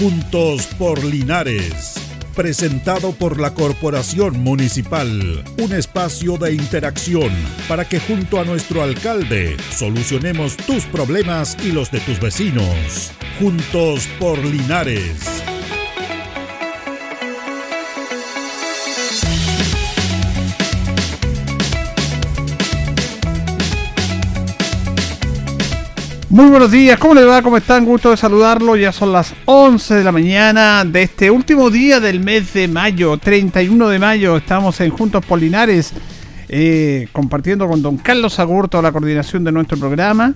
Juntos 0.00 0.66
por 0.78 1.04
Linares. 1.04 1.92
Presentado 2.34 3.12
por 3.12 3.38
la 3.38 3.52
Corporación 3.52 4.42
Municipal. 4.42 5.44
Un 5.58 5.74
espacio 5.74 6.38
de 6.38 6.54
interacción 6.54 7.30
para 7.68 7.84
que 7.84 8.00
junto 8.00 8.40
a 8.40 8.46
nuestro 8.46 8.82
alcalde 8.82 9.58
solucionemos 9.70 10.56
tus 10.56 10.86
problemas 10.86 11.54
y 11.62 11.72
los 11.72 11.90
de 11.90 12.00
tus 12.00 12.18
vecinos. 12.18 13.12
Juntos 13.38 14.08
por 14.18 14.42
Linares. 14.42 15.39
Muy 26.40 26.48
buenos 26.48 26.70
días, 26.70 26.98
¿cómo 26.98 27.14
le 27.14 27.22
va? 27.22 27.42
¿Cómo 27.42 27.58
están? 27.58 27.84
Gusto 27.84 28.12
de 28.12 28.16
saludarlo. 28.16 28.74
Ya 28.74 28.92
son 28.92 29.12
las 29.12 29.34
11 29.44 29.96
de 29.96 30.02
la 30.02 30.10
mañana 30.10 30.86
de 30.86 31.02
este 31.02 31.30
último 31.30 31.68
día 31.68 32.00
del 32.00 32.20
mes 32.20 32.54
de 32.54 32.66
mayo, 32.66 33.18
31 33.18 33.88
de 33.90 33.98
mayo. 33.98 34.38
Estamos 34.38 34.80
en 34.80 34.88
Juntos 34.88 35.22
Polinares, 35.26 35.92
eh, 36.48 37.08
compartiendo 37.12 37.68
con 37.68 37.82
don 37.82 37.98
Carlos 37.98 38.38
Agurto 38.38 38.80
la 38.80 38.90
coordinación 38.90 39.44
de 39.44 39.52
nuestro 39.52 39.76
programa. 39.76 40.32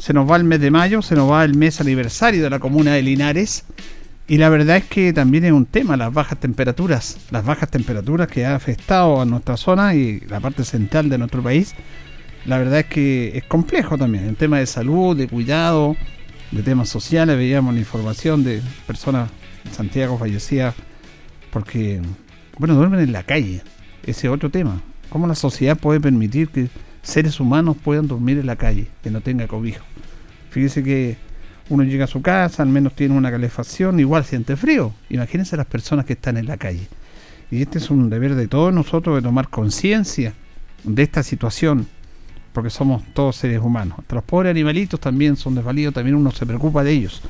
Se 0.00 0.12
nos 0.12 0.28
va 0.28 0.34
el 0.34 0.42
mes 0.42 0.60
de 0.60 0.72
mayo, 0.72 1.00
se 1.00 1.14
nos 1.14 1.30
va 1.30 1.44
el 1.44 1.54
mes 1.54 1.80
aniversario 1.80 2.42
de 2.42 2.50
la 2.50 2.58
comuna 2.58 2.94
de 2.94 3.02
Linares. 3.02 3.66
Y 4.26 4.38
la 4.38 4.48
verdad 4.48 4.78
es 4.78 4.84
que 4.86 5.12
también 5.12 5.44
es 5.44 5.52
un 5.52 5.66
tema 5.66 5.96
las 5.96 6.12
bajas 6.12 6.40
temperaturas, 6.40 7.18
las 7.30 7.44
bajas 7.44 7.70
temperaturas 7.70 8.26
que 8.26 8.44
ha 8.44 8.56
afectado 8.56 9.20
a 9.20 9.24
nuestra 9.24 9.56
zona 9.56 9.94
y 9.94 10.18
la 10.28 10.40
parte 10.40 10.64
central 10.64 11.08
de 11.08 11.18
nuestro 11.18 11.40
país 11.40 11.76
la 12.46 12.58
verdad 12.58 12.80
es 12.80 12.86
que 12.86 13.36
es 13.36 13.44
complejo 13.44 13.98
también. 13.98 14.26
En 14.26 14.36
tema 14.36 14.58
de 14.58 14.66
salud, 14.66 15.16
de 15.16 15.28
cuidado, 15.28 15.96
de 16.52 16.62
temas 16.62 16.88
sociales, 16.88 17.36
veíamos 17.36 17.74
la 17.74 17.80
información 17.80 18.44
de 18.44 18.62
personas 18.86 19.30
en 19.64 19.72
Santiago 19.72 20.16
fallecidas 20.16 20.74
porque, 21.50 22.00
bueno, 22.58 22.74
duermen 22.74 23.00
en 23.00 23.12
la 23.12 23.24
calle. 23.24 23.62
Ese 24.04 24.28
es 24.28 24.32
otro 24.32 24.50
tema. 24.50 24.80
¿Cómo 25.10 25.26
la 25.26 25.34
sociedad 25.34 25.76
puede 25.76 26.00
permitir 26.00 26.48
que 26.48 26.68
seres 27.02 27.40
humanos 27.40 27.76
puedan 27.82 28.06
dormir 28.06 28.38
en 28.38 28.46
la 28.46 28.56
calle, 28.56 28.86
que 29.02 29.10
no 29.10 29.20
tenga 29.20 29.48
cobijo? 29.48 29.84
Fíjese 30.50 30.84
que 30.84 31.16
uno 31.68 31.82
llega 31.82 32.04
a 32.04 32.08
su 32.08 32.22
casa, 32.22 32.62
al 32.62 32.68
menos 32.68 32.94
tiene 32.94 33.16
una 33.16 33.30
calefacción, 33.30 33.98
igual 33.98 34.24
siente 34.24 34.54
frío. 34.56 34.92
Imagínense 35.10 35.56
las 35.56 35.66
personas 35.66 36.04
que 36.04 36.12
están 36.12 36.36
en 36.36 36.46
la 36.46 36.56
calle. 36.56 36.86
Y 37.50 37.62
este 37.62 37.78
es 37.78 37.90
un 37.90 38.08
deber 38.08 38.36
de 38.36 38.46
todos 38.46 38.72
nosotros 38.72 39.16
de 39.16 39.22
tomar 39.22 39.48
conciencia 39.48 40.34
de 40.84 41.02
esta 41.02 41.24
situación 41.24 41.88
porque 42.56 42.70
somos 42.70 43.02
todos 43.12 43.36
seres 43.36 43.60
humanos. 43.60 43.98
los 44.08 44.24
pobres 44.24 44.48
animalitos 44.48 44.98
también 44.98 45.36
son 45.36 45.54
desvalidos, 45.54 45.92
también 45.92 46.16
uno 46.16 46.30
se 46.30 46.46
preocupa 46.46 46.82
de 46.82 46.90
ellos. 46.90 47.20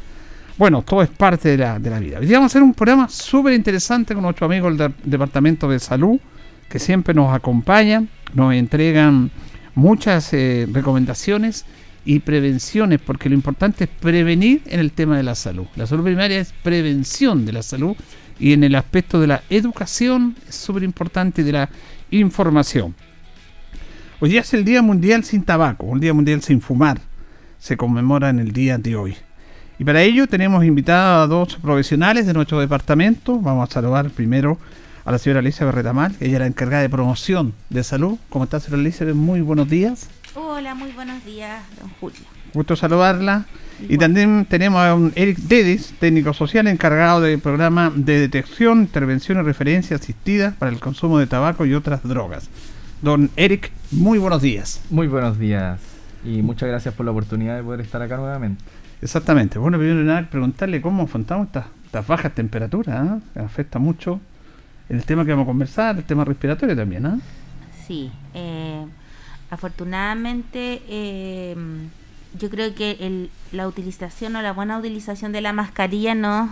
Bueno, 0.57 0.83
todo 0.83 1.03
es 1.03 1.09
parte 1.09 1.57
de 1.57 1.59
la, 1.59 1.79
vida. 1.99 2.21
Hoy 2.21 2.29
vamos 2.29 2.45
a 2.45 2.47
hacer 2.47 2.63
un 2.63 2.73
programa 2.73 3.09
súper 3.09 3.55
interesante 3.55 4.15
con 4.15 4.23
nuestro 4.23 4.47
amigo 4.47 4.73
del 4.73 4.95
Departamento 5.03 5.69
de 5.69 5.81
Salud, 5.81 6.21
que 6.69 6.79
siempre 6.79 7.13
nos 7.13 7.35
acompañan, 7.35 8.09
nos 8.35 8.55
entregan 8.55 9.33
muchas 9.75 10.33
eh, 10.33 10.69
recomendaciones 10.73 11.65
y 12.05 12.21
prevenciones, 12.21 13.01
porque 13.05 13.29
lo 13.29 13.35
importante 13.35 13.83
es 13.83 13.91
prevenir 13.91 14.63
en 14.67 14.79
el 14.79 14.93
tema 14.93 15.17
de 15.17 15.25
la 15.25 15.35
salud. 15.35 15.67
La 15.75 15.89
salud 15.89 16.05
primaria 16.05 16.39
es 16.39 16.53
prevención 16.63 17.45
de 17.45 17.53
la 17.53 17.65
salud 17.65 17.97
y 18.39 18.53
en 18.53 18.63
el 18.63 18.77
aspecto 18.77 19.19
de 19.21 19.27
la 19.27 19.43
educación 19.51 20.37
es 20.49 20.55
súper 20.55 20.85
importante 20.85 21.43
de 21.43 21.51
la 21.51 21.69
información. 22.13 22.95
Hoy 24.19 24.31
día 24.31 24.41
es 24.41 24.55
el 24.55 24.65
Día 24.65 24.81
Mundial 24.81 25.25
sin 25.25 25.43
Tabaco, 25.43 25.85
un 25.85 26.01
Día 26.01 26.15
Mundial 26.15 26.41
sin 26.41 26.63
Fumar. 26.63 26.99
Se 27.59 27.77
conmemora 27.77 28.31
en 28.31 28.39
el 28.39 28.51
día 28.51 28.79
de 28.79 28.97
hoy. 28.97 29.15
Y 29.79 29.85
para 29.85 30.01
ello 30.01 30.27
tenemos 30.27 30.65
invitados 30.65 31.23
a 31.23 31.27
dos 31.27 31.57
profesionales 31.57 32.25
de 32.25 32.33
nuestro 32.33 32.59
departamento. 32.59 33.39
Vamos 33.39 33.69
a 33.69 33.73
saludar 33.75 34.09
primero 34.09 34.57
a 35.05 35.13
la 35.13 35.19
señora 35.19 35.41
Alicia 35.41 35.67
Berretamal, 35.67 36.17
ella 36.19 36.33
es 36.33 36.41
la 36.41 36.47
encargada 36.47 36.81
de 36.81 36.89
promoción 36.89 37.53
de 37.69 37.85
salud. 37.85 38.17
¿Cómo 38.31 38.45
está, 38.45 38.59
señora 38.59 38.81
Alicia? 38.81 39.05
Muy 39.13 39.43
buenos 39.43 39.69
días. 39.69 40.09
Hola, 40.35 40.75
muy 40.75 40.93
buenos 40.93 41.23
días, 41.23 41.63
don 41.79 41.91
Julio. 42.01 42.21
Gusto 42.55 42.75
saludarla. 42.75 43.45
Y 43.87 43.99
también 43.99 44.47
tenemos 44.49 44.81
a 44.81 44.95
un 44.95 45.13
Eric 45.15 45.37
Dedis, 45.41 45.93
técnico 46.01 46.33
social 46.33 46.67
encargado 46.69 47.21
del 47.21 47.39
programa 47.39 47.93
de 47.95 48.19
detección, 48.19 48.81
intervención 48.81 49.37
y 49.39 49.43
referencia 49.43 49.97
asistida 49.97 50.55
para 50.59 50.73
el 50.73 50.81
consumo 50.81 51.19
de 51.19 51.27
tabaco 51.27 51.67
y 51.67 51.75
otras 51.75 52.03
drogas. 52.03 52.49
Don 53.03 53.31
Eric, 53.37 53.73
muy 53.91 54.19
buenos 54.19 54.41
días. 54.41 54.81
Muy 54.89 55.07
buenos 55.07 55.39
días 55.39 55.79
y 56.25 56.41
muchas 56.41 56.71
gracias 56.71 56.95
por 56.95 57.05
la 57.05 57.13
oportunidad 57.13 57.57
de 57.57 57.63
poder 57.63 57.83
estar 57.83 58.01
acá 58.01 58.17
nuevamente. 58.17 58.65
Exactamente. 59.03 59.59
Bueno, 59.59 59.77
primero 59.77 60.03
nada, 60.03 60.27
preguntarle 60.31 60.81
cómo 60.81 61.03
afrontamos 61.03 61.49
estas, 61.49 61.67
bajas 62.07 62.35
temperaturas, 62.35 63.07
¿eh? 63.07 63.21
que 63.35 63.41
afecta 63.41 63.79
mucho 63.79 64.19
el 64.89 65.05
tema 65.05 65.25
que 65.25 65.31
vamos 65.33 65.45
a 65.45 65.47
conversar, 65.47 65.97
el 65.97 66.05
tema 66.05 66.25
respiratorio 66.25 66.75
también. 66.75 67.05
¿eh? 67.05 67.21
Sí, 67.87 68.11
eh, 68.33 68.87
afortunadamente 69.51 70.83
eh, 70.89 71.55
yo 72.39 72.49
creo 72.49 72.75
que 72.75 73.29
la 73.53 73.69
utilización 73.69 74.37
o 74.37 74.43
la 74.43 74.55
buena 74.55 74.79
utilización 74.79 75.33
de 75.33 75.43
la 75.43 75.53
mascarilla 75.53 76.15
nos 76.15 76.49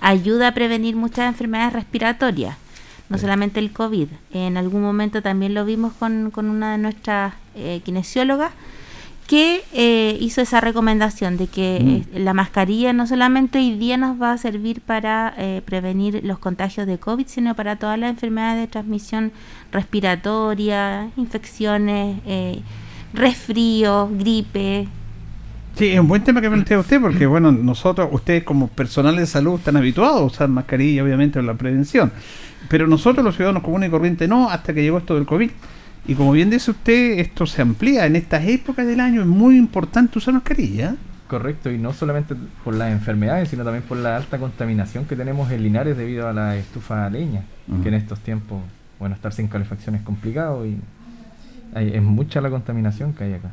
ayuda 0.00 0.48
a 0.48 0.54
prevenir 0.54 0.96
muchas 0.96 1.28
enfermedades 1.28 1.72
respiratorias 1.72 2.56
no 3.08 3.18
solamente 3.18 3.60
el 3.60 3.72
COVID. 3.72 4.08
En 4.32 4.56
algún 4.56 4.82
momento 4.82 5.22
también 5.22 5.54
lo 5.54 5.64
vimos 5.64 5.92
con, 5.94 6.30
con 6.30 6.48
una 6.48 6.72
de 6.72 6.78
nuestras 6.78 7.34
eh, 7.54 7.80
kinesiólogas 7.84 8.52
que 9.26 9.64
eh, 9.72 10.16
hizo 10.20 10.40
esa 10.40 10.60
recomendación 10.60 11.36
de 11.36 11.48
que 11.48 11.80
mm. 11.82 12.16
eh, 12.16 12.20
la 12.20 12.32
mascarilla 12.32 12.92
no 12.92 13.06
solamente 13.06 13.58
hoy 13.58 13.76
día 13.76 13.96
nos 13.96 14.20
va 14.20 14.32
a 14.32 14.38
servir 14.38 14.80
para 14.80 15.34
prevenir 15.64 16.22
los 16.24 16.38
contagios 16.38 16.86
de 16.86 16.98
COVID, 16.98 17.26
sino 17.26 17.54
para 17.54 17.76
todas 17.76 17.98
las 17.98 18.10
enfermedades 18.10 18.60
de 18.62 18.68
transmisión 18.68 19.32
respiratoria, 19.72 21.10
infecciones, 21.16 22.20
resfrío, 23.12 24.08
gripe, 24.12 24.88
Sí, 25.76 25.88
es 25.88 26.00
un 26.00 26.08
buen 26.08 26.24
tema 26.24 26.40
que 26.40 26.48
plantea 26.48 26.78
usted, 26.78 27.00
porque 27.00 27.26
bueno, 27.26 27.52
nosotros, 27.52 28.08
ustedes 28.10 28.44
como 28.44 28.68
personal 28.68 29.14
de 29.16 29.26
salud 29.26 29.58
están 29.58 29.76
habituados 29.76 30.20
a 30.20 30.24
usar 30.24 30.48
mascarilla, 30.48 31.04
obviamente, 31.04 31.38
en 31.38 31.46
la 31.46 31.54
prevención. 31.54 32.10
Pero 32.70 32.86
nosotros, 32.86 33.22
los 33.22 33.36
ciudadanos 33.36 33.62
comunes 33.62 33.88
y 33.88 33.90
corrientes, 33.90 34.26
no, 34.26 34.48
hasta 34.48 34.72
que 34.72 34.82
llegó 34.82 34.98
esto 34.98 35.14
del 35.14 35.26
COVID. 35.26 35.50
Y 36.08 36.14
como 36.14 36.32
bien 36.32 36.48
dice 36.48 36.70
usted, 36.70 37.18
esto 37.18 37.46
se 37.46 37.60
amplía. 37.60 38.06
En 38.06 38.16
estas 38.16 38.46
épocas 38.46 38.86
del 38.86 39.00
año 39.00 39.20
es 39.20 39.26
muy 39.26 39.58
importante 39.58 40.16
usar 40.18 40.32
mascarilla. 40.32 40.96
Correcto, 41.28 41.70
y 41.70 41.76
no 41.76 41.92
solamente 41.92 42.34
por 42.64 42.74
las 42.74 42.90
enfermedades, 42.92 43.50
sino 43.50 43.62
también 43.62 43.82
por 43.82 43.98
la 43.98 44.16
alta 44.16 44.38
contaminación 44.38 45.04
que 45.04 45.16
tenemos 45.16 45.50
en 45.50 45.62
Linares 45.62 45.96
debido 45.96 46.28
a 46.28 46.32
la 46.32 46.56
estufa 46.56 47.10
leña, 47.10 47.42
que 47.82 47.88
en 47.88 47.94
estos 47.94 48.20
tiempos, 48.20 48.62
bueno, 49.00 49.16
estar 49.16 49.32
sin 49.32 49.48
calefacción 49.48 49.96
es 49.96 50.02
complicado 50.02 50.64
y 50.64 50.78
es 51.74 52.02
mucha 52.02 52.40
la 52.40 52.48
contaminación 52.48 53.12
que 53.12 53.24
hay 53.24 53.34
acá. 53.34 53.50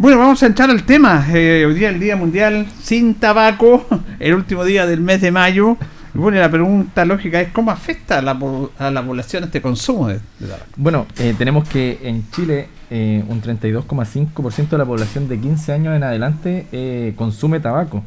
Bueno, 0.00 0.18
vamos 0.18 0.40
a 0.44 0.46
entrar 0.46 0.70
al 0.70 0.84
tema. 0.84 1.26
Eh, 1.34 1.64
hoy 1.66 1.74
día 1.74 1.88
el 1.88 1.98
Día 1.98 2.14
Mundial 2.14 2.68
sin 2.80 3.16
Tabaco, 3.16 3.84
el 4.20 4.34
último 4.34 4.64
día 4.64 4.86
del 4.86 5.00
mes 5.00 5.20
de 5.20 5.32
mayo. 5.32 5.76
Bueno, 6.14 6.38
la 6.38 6.48
pregunta 6.48 7.04
lógica 7.04 7.40
es 7.40 7.48
cómo 7.48 7.72
afecta 7.72 8.18
a 8.18 8.22
la, 8.22 8.38
a 8.78 8.92
la 8.92 9.04
población 9.04 9.42
este 9.42 9.60
consumo 9.60 10.06
de, 10.06 10.20
tabaco. 10.38 10.66
Bueno, 10.76 11.06
eh, 11.18 11.34
tenemos 11.36 11.68
que 11.68 11.98
en 12.04 12.30
Chile 12.30 12.68
eh, 12.90 13.24
un 13.26 13.42
32,5% 13.42 14.68
de 14.68 14.78
la 14.78 14.84
población 14.84 15.26
de 15.28 15.40
15 15.40 15.72
años 15.72 15.96
en 15.96 16.04
adelante 16.04 17.14
consume 17.16 17.58
tabaco. 17.58 18.04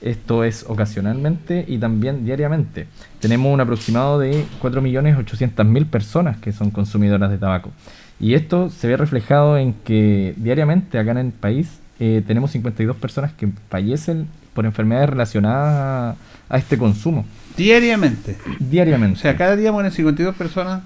Esto 0.00 0.42
es 0.42 0.64
ocasionalmente 0.68 1.64
y 1.68 1.78
también 1.78 2.24
diariamente. 2.24 2.88
Tenemos 3.20 3.54
un 3.54 3.60
aproximado 3.60 4.18
de 4.18 4.44
4.800.000 4.60 5.86
personas 5.86 6.38
que 6.38 6.52
son 6.52 6.72
consumidoras 6.72 7.30
de 7.30 7.38
tabaco. 7.38 7.70
Y 8.20 8.34
esto 8.34 8.70
se 8.70 8.88
ve 8.88 8.96
reflejado 8.96 9.58
en 9.58 9.72
que 9.72 10.34
diariamente 10.36 10.98
acá 10.98 11.12
en 11.12 11.18
el 11.18 11.32
país 11.32 11.78
eh, 12.00 12.22
tenemos 12.26 12.50
52 12.52 12.96
personas 12.96 13.32
que 13.32 13.48
fallecen 13.68 14.28
por 14.54 14.66
enfermedades 14.66 15.10
relacionadas 15.10 16.16
a, 16.48 16.58
este 16.58 16.78
consumo. 16.78 17.24
Diariamente. 17.56 18.36
Diariamente. 18.58 19.18
O 19.18 19.22
sea, 19.22 19.36
cada 19.36 19.54
día 19.56 19.70
mueren 19.70 19.92
52 19.92 20.34
personas. 20.34 20.82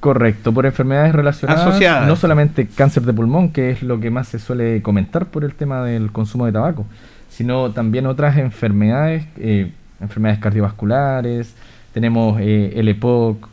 Correcto, 0.00 0.52
por 0.52 0.66
enfermedades 0.66 1.14
relacionadas, 1.14 1.66
Asociadas. 1.66 2.06
no 2.06 2.16
solamente 2.16 2.66
cáncer 2.66 3.04
de 3.04 3.14
pulmón, 3.14 3.50
que 3.50 3.70
es 3.70 3.82
lo 3.82 4.00
que 4.00 4.10
más 4.10 4.28
se 4.28 4.38
suele 4.38 4.82
comentar 4.82 5.26
por 5.26 5.44
el 5.44 5.54
tema 5.54 5.82
del 5.82 6.12
consumo 6.12 6.44
de 6.44 6.52
tabaco, 6.52 6.84
sino 7.30 7.70
también 7.70 8.04
otras 8.04 8.36
enfermedades, 8.36 9.24
eh, 9.38 9.72
enfermedades 10.02 10.40
cardiovasculares, 10.40 11.54
tenemos 11.94 12.38
eh, 12.40 12.74
el 12.76 12.88
EPOC, 12.88 13.48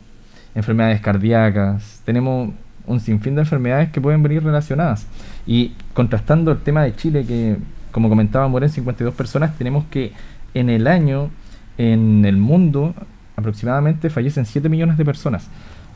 enfermedades 0.54 1.00
cardíacas, 1.00 2.02
tenemos 2.04 2.50
un 2.86 3.00
sinfín 3.00 3.34
de 3.34 3.42
enfermedades 3.42 3.90
que 3.90 4.00
pueden 4.00 4.22
venir 4.22 4.42
relacionadas. 4.42 5.06
Y 5.46 5.72
contrastando 5.94 6.52
el 6.52 6.58
tema 6.58 6.82
de 6.82 6.94
Chile, 6.94 7.24
que 7.24 7.56
como 7.90 8.08
comentaba, 8.08 8.48
mueren 8.48 8.70
52 8.70 9.14
personas, 9.14 9.56
tenemos 9.56 9.84
que 9.90 10.12
en 10.54 10.70
el 10.70 10.86
año, 10.86 11.30
en 11.78 12.24
el 12.24 12.36
mundo, 12.36 12.94
aproximadamente 13.36 14.10
fallecen 14.10 14.46
7 14.46 14.68
millones 14.68 14.96
de 14.96 15.04
personas. 15.04 15.48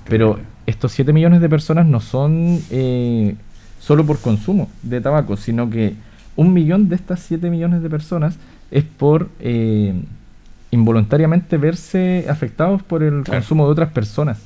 Pero 0.08 0.38
estos 0.66 0.92
7 0.92 1.12
millones 1.12 1.40
de 1.40 1.48
personas 1.48 1.86
no 1.86 2.00
son 2.00 2.60
eh, 2.70 3.34
solo 3.80 4.06
por 4.06 4.20
consumo 4.20 4.68
de 4.82 5.00
tabaco, 5.00 5.36
sino 5.36 5.68
que 5.68 5.94
un 6.36 6.52
millón 6.52 6.88
de 6.88 6.94
estas 6.96 7.20
7 7.20 7.50
millones 7.50 7.82
de 7.82 7.90
personas 7.90 8.36
es 8.70 8.84
por 8.84 9.28
eh, 9.40 9.94
involuntariamente 10.70 11.56
verse 11.56 12.26
afectados 12.28 12.82
por 12.82 13.02
el 13.02 13.24
consumo 13.24 13.66
de 13.66 13.72
otras 13.72 13.90
personas. 13.90 14.38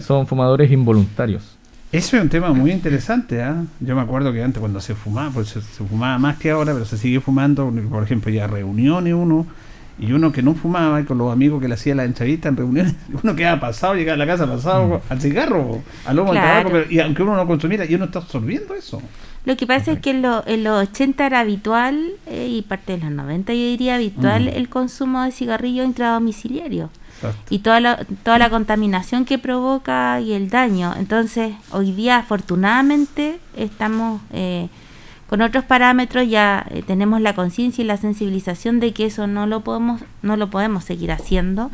Son 0.00 0.26
fumadores 0.26 0.70
involuntarios. 0.70 1.58
Eso 1.94 2.16
es 2.16 2.24
un 2.24 2.28
tema 2.28 2.52
muy 2.52 2.72
interesante. 2.72 3.40
¿ah? 3.40 3.62
Yo 3.78 3.94
me 3.94 4.02
acuerdo 4.02 4.32
que 4.32 4.42
antes 4.42 4.58
cuando 4.58 4.80
se 4.80 4.96
fumaba, 4.96 5.30
pues 5.30 5.50
se, 5.50 5.60
fumaba 5.60 6.18
más 6.18 6.38
que 6.38 6.50
ahora, 6.50 6.72
pero 6.72 6.84
se 6.84 6.98
sigue 6.98 7.20
fumando, 7.20 7.72
por 7.88 8.02
ejemplo, 8.02 8.32
ya 8.32 8.48
reuniones 8.48 9.14
uno, 9.14 9.46
y 10.00 10.10
uno 10.10 10.32
que 10.32 10.42
no 10.42 10.54
fumaba, 10.56 11.00
y 11.00 11.04
con 11.04 11.18
los 11.18 11.32
amigos 11.32 11.62
que 11.62 11.68
le 11.68 11.74
hacía 11.74 11.94
la 11.94 12.02
entrevista 12.02 12.48
en 12.48 12.56
reuniones, 12.56 12.96
uno 13.22 13.36
quedaba 13.36 13.60
pasado, 13.60 13.94
llegaba 13.94 14.14
a 14.14 14.18
la 14.18 14.26
casa 14.26 14.44
pasado 14.44 14.88
mm. 14.88 15.12
al 15.12 15.20
cigarro, 15.20 15.82
al 16.04 16.16
lomo 16.16 16.32
tabaco, 16.32 16.78
y 16.90 16.98
aunque 16.98 17.22
uno 17.22 17.36
no 17.36 17.46
consumiera, 17.46 17.84
y 17.84 17.94
uno 17.94 18.06
está 18.06 18.18
absorbiendo 18.18 18.74
eso. 18.74 19.00
Lo 19.44 19.56
que 19.56 19.64
pasa 19.64 19.92
es 19.92 20.00
que 20.00 20.10
en, 20.10 20.22
los 20.64 20.88
80 20.88 21.24
era 21.24 21.38
habitual, 21.38 22.10
eh, 22.26 22.48
y 22.50 22.62
parte 22.62 22.94
de 22.94 23.04
los 23.04 23.12
90 23.12 23.52
yo 23.52 23.60
diría 23.60 23.94
habitual, 23.94 24.48
el 24.48 24.68
consumo 24.68 25.22
de 25.22 25.30
cigarrillo 25.30 25.84
intradomiciliario 25.84 26.90
y 27.50 27.60
toda 27.60 27.80
la, 27.80 28.04
toda 28.22 28.38
la 28.38 28.50
contaminación 28.50 29.24
que 29.24 29.38
provoca 29.38 30.20
y 30.20 30.32
el 30.32 30.50
daño. 30.50 30.94
Entonces, 30.96 31.54
hoy 31.70 31.92
día, 31.92 32.18
afortunadamente, 32.18 33.38
estamos 33.56 34.20
eh, 34.32 34.68
con 35.28 35.40
otros 35.42 35.64
parámetros, 35.64 36.28
ya 36.28 36.66
eh, 36.70 36.82
tenemos 36.86 37.20
la 37.20 37.34
conciencia 37.34 37.82
y 37.82 37.86
la 37.86 37.96
sensibilización 37.96 38.80
de 38.80 38.92
que 38.92 39.06
eso 39.06 39.26
no 39.26 39.46
lo 39.46 39.60
podemos, 39.60 40.02
no 40.22 40.36
lo 40.36 40.50
podemos 40.50 40.84
seguir 40.84 41.12
haciendo. 41.12 41.70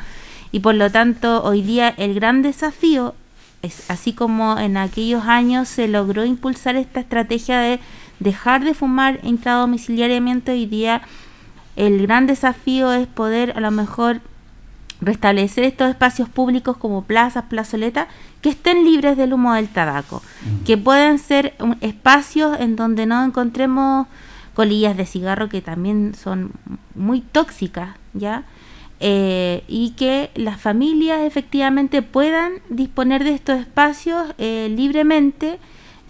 Y 0.52 0.60
por 0.60 0.74
lo 0.74 0.90
tanto, 0.90 1.42
hoy 1.42 1.62
día 1.62 1.94
el 1.96 2.14
gran 2.14 2.42
desafío 2.42 3.14
es 3.62 3.90
así 3.90 4.12
como 4.12 4.58
en 4.58 4.76
aquellos 4.76 5.24
años 5.24 5.68
se 5.68 5.86
logró 5.88 6.24
impulsar 6.24 6.76
esta 6.76 7.00
estrategia 7.00 7.60
de 7.60 7.80
dejar 8.18 8.64
de 8.64 8.74
fumar 8.74 9.20
intradomiciliariamente, 9.22 10.52
hoy 10.52 10.66
día 10.66 11.02
el 11.76 12.02
gran 12.02 12.26
desafío 12.26 12.92
es 12.92 13.06
poder 13.06 13.52
a 13.56 13.60
lo 13.60 13.70
mejor 13.70 14.20
restablecer 15.00 15.64
estos 15.64 15.88
espacios 15.88 16.28
públicos 16.28 16.76
como 16.76 17.04
plazas, 17.04 17.44
plazoletas, 17.44 18.08
que 18.40 18.50
estén 18.50 18.84
libres 18.84 19.16
del 19.16 19.32
humo 19.32 19.54
del 19.54 19.68
tabaco, 19.68 20.22
que 20.64 20.76
puedan 20.76 21.18
ser 21.18 21.54
espacios 21.80 22.58
en 22.60 22.76
donde 22.76 23.06
no 23.06 23.24
encontremos 23.24 24.06
colillas 24.54 24.96
de 24.96 25.06
cigarro 25.06 25.48
que 25.48 25.62
también 25.62 26.14
son 26.14 26.52
muy 26.94 27.20
tóxicas, 27.20 27.96
¿ya? 28.12 28.44
Eh, 29.02 29.64
y 29.68 29.92
que 29.92 30.30
las 30.34 30.60
familias 30.60 31.22
efectivamente 31.22 32.02
puedan 32.02 32.52
disponer 32.68 33.24
de 33.24 33.34
estos 33.34 33.58
espacios 33.58 34.34
eh, 34.36 34.70
libremente 34.76 35.58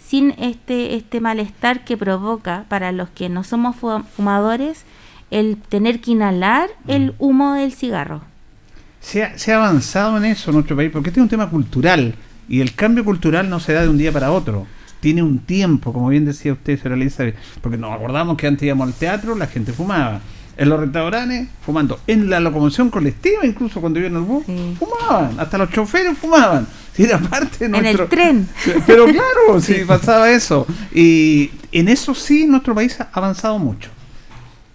sin 0.04 0.34
este, 0.38 0.96
este 0.96 1.20
malestar 1.20 1.84
que 1.84 1.96
provoca 1.96 2.64
para 2.68 2.90
los 2.90 3.08
que 3.10 3.28
no 3.28 3.44
somos 3.44 3.76
fumadores 3.76 4.84
el 5.30 5.56
tener 5.56 6.00
que 6.00 6.10
inhalar 6.10 6.70
el 6.88 7.14
humo 7.20 7.52
del 7.52 7.72
cigarro 7.72 8.22
se 9.00 9.22
ha, 9.22 9.56
avanzado 9.56 10.16
en 10.18 10.26
eso 10.26 10.50
en 10.50 10.56
nuestro 10.56 10.76
país, 10.76 10.90
porque 10.92 11.08
este 11.08 11.20
es 11.20 11.22
un 11.22 11.28
tema 11.28 11.50
cultural 11.50 12.14
y 12.48 12.60
el 12.60 12.74
cambio 12.74 13.04
cultural 13.04 13.48
no 13.48 13.60
se 13.60 13.72
da 13.72 13.82
de 13.82 13.88
un 13.88 13.98
día 13.98 14.12
para 14.12 14.32
otro. 14.32 14.66
Tiene 15.00 15.22
un 15.22 15.38
tiempo, 15.38 15.92
como 15.92 16.08
bien 16.08 16.26
decía 16.26 16.52
usted, 16.52 16.78
señora 16.78 17.00
Elizabeth, 17.00 17.36
porque 17.62 17.78
nos 17.78 17.92
acordamos 17.92 18.36
que 18.36 18.46
antes 18.46 18.64
íbamos 18.64 18.88
al 18.88 18.94
teatro, 18.94 19.34
la 19.34 19.46
gente 19.46 19.72
fumaba. 19.72 20.20
En 20.56 20.68
los 20.68 20.78
restaurantes, 20.78 21.48
fumando. 21.64 22.00
En 22.06 22.28
la 22.28 22.38
locomoción 22.38 22.90
colectiva, 22.90 23.46
incluso 23.46 23.80
cuando 23.80 23.98
iban 23.98 24.16
al 24.16 24.22
bus, 24.22 24.44
fumaban. 24.78 25.40
Hasta 25.40 25.56
los 25.56 25.70
choferes 25.70 26.18
fumaban. 26.18 26.66
era 26.98 27.18
parte 27.18 27.64
En 27.64 27.74
el 27.74 28.08
tren. 28.08 28.46
Pero 28.86 29.06
claro, 29.06 29.60
sí, 29.60 29.76
pasaba 29.86 30.30
eso. 30.30 30.66
Y 30.92 31.50
en 31.72 31.88
eso 31.88 32.14
sí, 32.14 32.46
nuestro 32.46 32.74
país 32.74 33.00
ha 33.00 33.08
avanzado 33.12 33.58
mucho. 33.58 33.90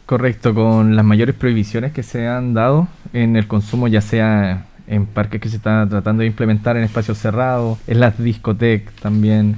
Correcto, 0.06 0.54
con 0.54 0.95
las 0.95 1.06
mayores 1.06 1.36
prohibiciones 1.36 1.92
que 1.92 2.04
se 2.04 2.27
han 2.27 2.54
dado 2.54 2.88
en 3.15 3.38
el 3.38 3.47
consumo, 3.47 3.88
ya 3.88 4.01
sea 4.01 4.65
en 4.88 5.06
parques 5.06 5.41
que 5.41 5.50
se 5.50 5.57
están 5.57 5.89
tratando 5.89 6.21
de 6.21 6.27
implementar 6.27 6.75
en 6.77 6.83
espacios 6.83 7.17
cerrados, 7.17 7.79
en 7.88 8.01
las 8.01 8.17
discotecas 8.21 8.94
también, 8.95 9.56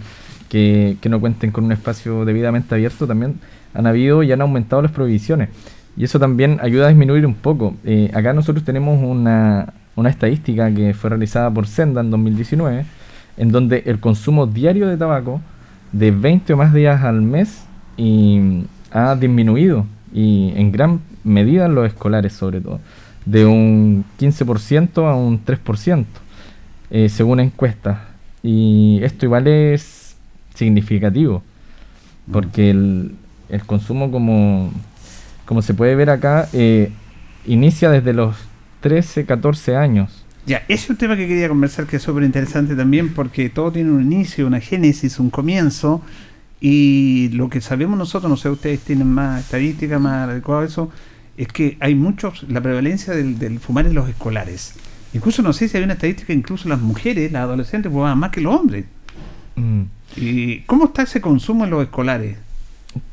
que, 0.47 0.97
no 1.09 1.19
cuenten 1.19 1.51
con 1.51 1.65
un 1.65 1.71
espacio 1.71 2.23
debidamente 2.23 2.75
abierto, 2.75 3.07
también 3.07 3.39
han 3.73 3.87
habido 3.87 4.23
y 4.23 4.31
han 4.31 4.41
aumentado 4.41 4.81
las 4.81 4.91
prohibiciones. 4.91 5.49
Y 5.97 6.03
eso 6.03 6.19
también 6.19 6.59
ayuda 6.61 6.85
a 6.85 6.89
disminuir 6.89 7.25
un 7.25 7.33
poco. 7.33 7.75
Eh, 7.83 8.11
acá 8.13 8.31
nosotros 8.31 8.63
tenemos 8.63 9.01
una, 9.03 9.73
una 9.95 10.09
estadística 10.09 10.71
que 10.71 10.93
fue 10.93 11.09
realizada 11.09 11.49
por 11.49 11.65
Senda 11.67 12.01
en 12.01 12.11
2019, 12.11 12.85
en 13.37 13.51
donde 13.51 13.83
el 13.87 13.99
consumo 13.99 14.45
diario 14.45 14.87
de 14.87 14.97
tabaco 14.97 15.41
de 15.91 16.11
20 16.11 16.53
o 16.53 16.57
más 16.57 16.73
días 16.73 17.03
al 17.03 17.21
mes 17.21 17.63
ha 18.91 19.15
disminuido 19.15 19.85
y 20.13 20.53
en 20.55 20.71
gran 20.71 21.01
medida 21.23 21.65
en 21.65 21.75
los 21.75 21.87
escolares 21.87 22.33
sobre 22.33 22.61
todo, 22.61 22.79
de 23.27 23.45
un 23.45 24.05
15% 24.19 25.05
a 25.05 25.15
un 25.15 25.43
3%, 25.43 26.05
eh, 26.89 27.09
según 27.09 27.41
encuestas. 27.41 27.99
Y 28.41 28.99
esto 29.03 29.25
igual 29.25 29.47
es 29.47 30.15
significativo, 30.55 31.43
porque 32.31 32.69
el, 32.69 33.15
el 33.49 33.65
consumo, 33.65 34.11
como, 34.11 34.71
como 35.45 35.61
se 35.61 35.73
puede 35.73 35.95
ver 35.95 36.09
acá, 36.09 36.47
eh, 36.53 36.91
inicia 37.45 37.89
desde 37.89 38.13
los 38.13 38.37
13, 38.79 39.25
14 39.25 39.75
años. 39.75 40.23
Ya, 40.45 40.63
ese 40.69 40.85
es 40.85 40.89
un 40.91 40.95
tema 40.95 41.17
que 41.17 41.27
quería 41.27 41.49
conversar 41.49 41.85
que 41.85 41.97
es 41.97 42.03
súper 42.03 42.23
interesante 42.23 42.75
también 42.75 43.13
porque 43.13 43.49
todo 43.49 43.73
tiene 43.73 43.91
un 43.91 44.01
inicio, 44.01 44.47
una 44.47 44.61
génesis, 44.61 45.19
un 45.19 45.29
comienzo 45.29 46.01
y 46.61 47.29
lo 47.33 47.49
que 47.49 47.59
sabemos 47.59 47.97
nosotros, 47.97 48.29
no 48.29 48.37
sé, 48.37 48.49
ustedes 48.49 48.79
tienen 48.79 49.11
más 49.11 49.43
estadística, 49.43 49.99
más 49.99 50.29
adecuado 50.29 50.63
eso, 50.63 50.89
es 51.37 51.47
que 51.47 51.77
hay 51.79 51.95
muchos, 51.95 52.43
la 52.49 52.61
prevalencia 52.61 53.13
del, 53.13 53.59
fumar 53.59 53.85
en 53.85 53.93
los 53.93 54.09
escolares. 54.09 54.73
Incluso 55.13 55.41
no 55.41 55.53
sé 55.53 55.67
si 55.67 55.77
hay 55.77 55.83
una 55.83 55.93
estadística, 55.93 56.33
incluso 56.33 56.67
las 56.67 56.81
mujeres, 56.81 57.31
las 57.31 57.43
adolescentes 57.43 57.91
fumaban 57.91 58.17
más 58.17 58.31
que 58.31 58.41
los 58.41 58.53
hombres. 58.53 58.85
Mm. 59.55 59.83
¿Y 60.15 60.59
cómo 60.61 60.85
está 60.85 61.03
ese 61.03 61.21
consumo 61.21 61.63
en 61.63 61.69
los 61.69 61.83
escolares? 61.83 62.37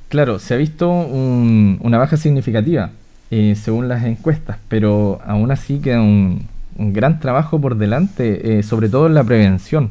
Claro, 0.08 0.38
se 0.38 0.54
ha 0.54 0.56
visto 0.56 0.90
una 0.90 1.98
baja 1.98 2.16
significativa 2.16 2.90
eh, 3.30 3.54
según 3.60 3.88
las 3.88 4.04
encuestas, 4.04 4.58
pero 4.68 5.20
aún 5.26 5.50
así 5.50 5.78
queda 5.78 6.00
un, 6.00 6.46
gran 6.76 7.20
trabajo 7.20 7.60
por 7.60 7.76
delante, 7.76 8.58
eh, 8.58 8.62
sobre 8.62 8.88
todo 8.88 9.06
en 9.06 9.14
la 9.14 9.24
prevención 9.24 9.90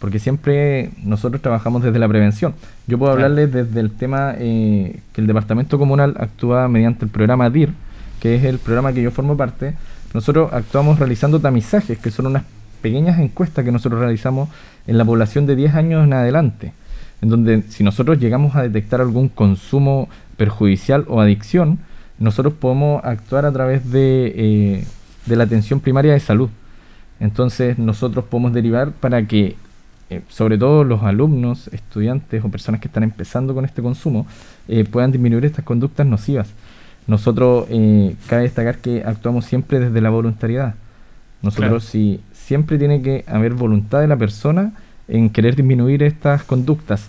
porque 0.00 0.18
siempre 0.18 0.90
nosotros 1.02 1.42
trabajamos 1.42 1.82
desde 1.82 1.98
la 1.98 2.08
prevención. 2.08 2.54
Yo 2.86 2.98
puedo 2.98 3.12
hablarles 3.12 3.52
desde 3.52 3.80
el 3.80 3.90
tema 3.90 4.34
eh, 4.38 5.00
que 5.12 5.20
el 5.20 5.26
Departamento 5.26 5.78
Comunal 5.78 6.14
actúa 6.18 6.68
mediante 6.68 7.04
el 7.04 7.10
programa 7.10 7.50
DIR, 7.50 7.70
que 8.20 8.36
es 8.36 8.44
el 8.44 8.58
programa 8.58 8.92
que 8.92 9.02
yo 9.02 9.10
formo 9.10 9.36
parte. 9.36 9.74
Nosotros 10.14 10.52
actuamos 10.52 10.98
realizando 10.98 11.40
tamizajes, 11.40 11.98
que 11.98 12.10
son 12.10 12.26
unas 12.26 12.44
pequeñas 12.80 13.18
encuestas 13.18 13.64
que 13.64 13.72
nosotros 13.72 14.00
realizamos 14.00 14.48
en 14.86 14.98
la 14.98 15.04
población 15.04 15.46
de 15.46 15.56
10 15.56 15.74
años 15.74 16.04
en 16.04 16.12
adelante, 16.12 16.72
en 17.20 17.28
donde 17.28 17.62
si 17.68 17.82
nosotros 17.82 18.18
llegamos 18.18 18.54
a 18.54 18.62
detectar 18.62 19.00
algún 19.00 19.28
consumo 19.28 20.08
perjudicial 20.36 21.04
o 21.08 21.20
adicción, 21.20 21.80
nosotros 22.18 22.54
podemos 22.54 23.04
actuar 23.04 23.44
a 23.44 23.52
través 23.52 23.90
de, 23.90 24.32
eh, 24.36 24.84
de 25.26 25.36
la 25.36 25.44
atención 25.44 25.80
primaria 25.80 26.12
de 26.12 26.20
salud. 26.20 26.50
Entonces 27.20 27.78
nosotros 27.78 28.24
podemos 28.24 28.52
derivar 28.52 28.92
para 28.92 29.26
que 29.26 29.56
eh, 30.10 30.22
sobre 30.28 30.56
todo 30.56 30.84
los 30.84 31.02
alumnos, 31.02 31.68
estudiantes 31.68 32.42
o 32.42 32.48
personas 32.48 32.80
que 32.80 32.88
están 32.88 33.02
empezando 33.02 33.54
con 33.54 33.66
este 33.66 33.82
consumo, 33.82 34.26
eh, 34.66 34.84
puedan 34.84 35.12
disminuir 35.12 35.44
estas 35.44 35.64
conductas 35.64 36.06
nocivas. 36.06 36.48
Nosotros, 37.06 37.66
eh, 37.68 38.16
cabe 38.26 38.42
destacar 38.42 38.78
que 38.78 39.02
actuamos 39.04 39.44
siempre 39.44 39.78
desde 39.80 40.00
la 40.00 40.08
voluntariedad. 40.10 40.74
Nosotros 41.42 41.84
si, 41.84 42.20
siempre 42.32 42.78
tiene 42.78 43.02
que 43.02 43.24
haber 43.28 43.54
voluntad 43.54 44.00
de 44.00 44.08
la 44.08 44.16
persona 44.16 44.72
en 45.08 45.30
querer 45.30 45.56
disminuir 45.56 46.02
estas 46.02 46.42
conductas. 46.42 47.08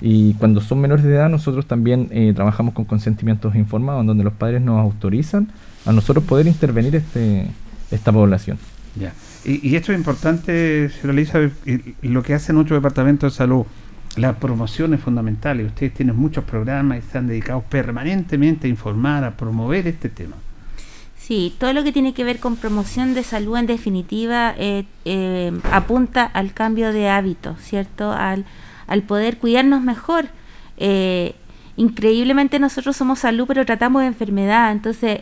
Y 0.00 0.34
cuando 0.34 0.60
son 0.60 0.80
menores 0.80 1.04
de 1.04 1.14
edad, 1.14 1.28
nosotros 1.28 1.66
también 1.66 2.08
trabajamos 2.34 2.74
con 2.74 2.84
consentimientos 2.84 3.54
informados, 3.54 4.00
en 4.02 4.06
donde 4.06 4.24
los 4.24 4.32
padres 4.32 4.60
nos 4.62 4.78
autorizan 4.80 5.48
a 5.84 5.92
nosotros 5.92 6.24
poder 6.24 6.46
intervenir 6.46 6.94
este, 6.96 7.46
esta 7.90 8.12
población. 8.12 8.58
Ya. 8.96 9.12
Y, 9.44 9.74
esto 9.74 9.92
es 9.92 9.98
importante, 9.98 10.90
señora 10.90 11.12
Elizabeth, 11.12 11.52
lo 12.02 12.22
que 12.22 12.34
hace 12.34 12.52
nuestro 12.52 12.76
departamento 12.76 13.26
de 13.26 13.32
salud. 13.32 13.64
La 14.16 14.38
promoción 14.38 14.92
es 14.92 15.00
fundamental 15.00 15.60
y 15.60 15.64
ustedes 15.64 15.94
tienen 15.94 16.16
muchos 16.16 16.44
programas 16.44 16.98
y 16.98 17.00
están 17.00 17.28
dedicados 17.28 17.64
permanentemente 17.64 18.66
a 18.66 18.70
informar, 18.70 19.24
a 19.24 19.36
promover 19.36 19.86
este 19.86 20.08
tema. 20.08 20.36
Sí, 21.16 21.54
todo 21.58 21.72
lo 21.72 21.84
que 21.84 21.92
tiene 21.92 22.12
que 22.12 22.24
ver 22.24 22.40
con 22.40 22.56
promoción 22.56 23.14
de 23.14 23.22
salud 23.22 23.56
en 23.56 23.66
definitiva 23.66 24.52
eh, 24.58 24.84
eh, 25.04 25.52
apunta 25.70 26.24
al 26.24 26.52
cambio 26.52 26.92
de 26.92 27.08
hábitos, 27.08 27.60
¿cierto? 27.60 28.10
Al, 28.10 28.44
poder 29.06 29.38
cuidarnos 29.38 29.80
mejor. 29.80 30.24
Eh, 30.76 31.36
increíblemente 31.76 32.58
nosotros 32.58 32.96
somos 32.96 33.20
salud 33.20 33.46
pero 33.46 33.64
tratamos 33.64 34.02
de 34.02 34.08
enfermedad, 34.08 34.72
entonces 34.72 35.20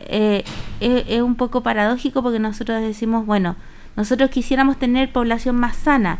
es 0.81 1.23
un 1.23 1.35
poco 1.35 1.63
paradójico 1.63 2.23
porque 2.23 2.39
nosotros 2.39 2.81
decimos, 2.81 3.27
bueno, 3.27 3.55
nosotros 3.97 4.31
quisiéramos 4.31 4.79
tener 4.79 5.13
población 5.13 5.57
más 5.57 5.77
sana. 5.77 6.19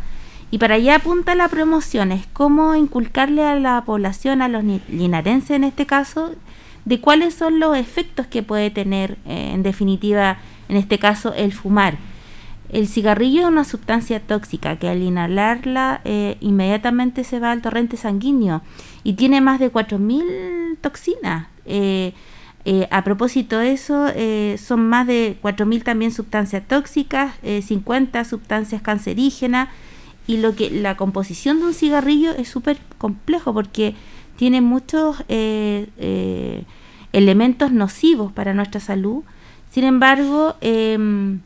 Y 0.51 0.57
para 0.57 0.75
allá 0.75 0.95
apunta 0.95 1.35
la 1.35 1.47
promoción, 1.47 2.11
es 2.11 2.25
cómo 2.33 2.75
inculcarle 2.75 3.43
a 3.43 3.55
la 3.59 3.83
población, 3.85 4.41
a 4.41 4.47
los 4.47 4.63
linarenses 4.63 5.51
en 5.51 5.63
este 5.63 5.85
caso, 5.85 6.31
de 6.85 6.99
cuáles 6.99 7.35
son 7.35 7.59
los 7.59 7.77
efectos 7.77 8.25
que 8.27 8.41
puede 8.41 8.71
tener, 8.71 9.17
eh, 9.25 9.51
en 9.53 9.61
definitiva, 9.61 10.39
en 10.67 10.77
este 10.77 10.97
caso 10.97 11.33
el 11.33 11.53
fumar. 11.53 11.97
El 12.69 12.87
cigarrillo 12.87 13.41
es 13.41 13.47
una 13.47 13.63
sustancia 13.63 14.19
tóxica 14.19 14.77
que 14.77 14.89
al 14.89 15.01
inhalarla 15.01 16.01
eh, 16.05 16.37
inmediatamente 16.39 17.23
se 17.23 17.39
va 17.39 17.51
al 17.51 17.61
torrente 17.61 17.97
sanguíneo 17.97 18.61
y 19.03 19.13
tiene 19.13 19.41
más 19.41 19.59
de 19.59 19.71
4.000 19.71 20.77
toxinas. 20.79 21.47
Eh, 21.65 22.13
eh, 22.65 22.87
a 22.91 23.03
propósito 23.03 23.57
de 23.57 23.71
eso, 23.71 24.07
son 24.57 24.87
más 24.89 25.07
de 25.07 25.37
4.000 25.41 25.83
también 25.83 26.11
sustancias 26.11 26.63
tóxicas, 26.67 27.33
50 27.41 28.25
sustancias 28.25 28.81
cancerígenas 28.81 29.69
y 30.27 30.37
lo 30.37 30.55
que 30.55 30.69
la 30.69 30.97
composición 30.97 31.59
de 31.59 31.67
un 31.67 31.73
cigarrillo 31.73 32.31
es 32.31 32.49
súper 32.49 32.77
complejo 32.97 33.53
porque 33.53 33.95
tiene 34.35 34.61
muchos 34.61 35.23
elementos 37.13 37.71
nocivos 37.71 38.31
para 38.31 38.53
nuestra 38.53 38.79
salud. 38.79 39.23
Sin 39.71 39.83
embargo, 39.83 40.55
em, 40.61 41.39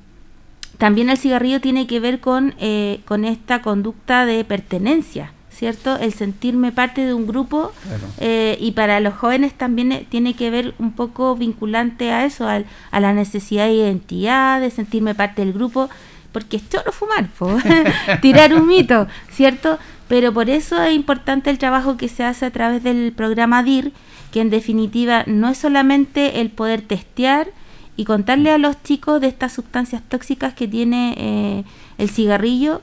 también 0.77 1.09
el 1.09 1.17
cigarrillo 1.17 1.61
tiene 1.61 1.87
que 1.87 1.99
ver 1.99 2.19
con, 2.19 2.55
eh, 2.59 3.01
con 3.05 3.25
esta 3.25 3.61
conducta 3.61 4.25
de 4.25 4.43
pertenencia, 4.43 5.33
¿cierto? 5.63 5.95
El 5.95 6.13
sentirme 6.13 6.73
parte 6.73 7.05
de 7.05 7.13
un 7.13 7.25
grupo 7.25 7.71
eh, 8.19 8.57
y 8.59 8.71
para 8.71 8.99
los 8.99 9.13
jóvenes 9.13 9.53
también 9.53 9.93
eh, 9.93 10.05
tiene 10.09 10.33
que 10.33 10.49
ver 10.49 10.75
un 10.77 10.91
poco 10.91 11.37
vinculante 11.37 12.11
a 12.11 12.25
eso, 12.25 12.49
a 12.49 12.99
la 12.99 13.13
necesidad 13.13 13.67
de 13.67 13.75
identidad, 13.75 14.59
de 14.59 14.69
sentirme 14.71 15.15
parte 15.15 15.41
del 15.45 15.53
grupo, 15.53 15.89
porque 16.33 16.57
es 16.57 16.67
choro 16.67 16.91
fumar, 16.91 17.29
tirar 18.21 18.53
un 18.53 18.67
mito, 18.67 19.07
¿cierto? 19.31 19.79
Pero 20.09 20.33
por 20.33 20.49
eso 20.49 20.83
es 20.83 20.93
importante 20.93 21.49
el 21.49 21.59
trabajo 21.59 21.95
que 21.95 22.09
se 22.09 22.25
hace 22.25 22.45
a 22.45 22.51
través 22.51 22.83
del 22.83 23.13
programa 23.13 23.63
DIR, 23.63 23.93
que 24.33 24.41
en 24.41 24.49
definitiva 24.49 25.23
no 25.27 25.47
es 25.47 25.59
solamente 25.59 26.41
el 26.41 26.49
poder 26.49 26.81
testear, 26.81 27.47
y 27.95 28.03
contarle 28.03 28.49
a 28.49 28.57
los 28.57 28.83
chicos 28.83 29.21
de 29.21 29.27
estas 29.27 29.53
sustancias 29.53 30.01
tóxicas 30.09 30.55
que 30.55 30.67
tiene 30.67 31.13
eh, 31.15 31.63
el 31.99 32.09
cigarrillo, 32.09 32.81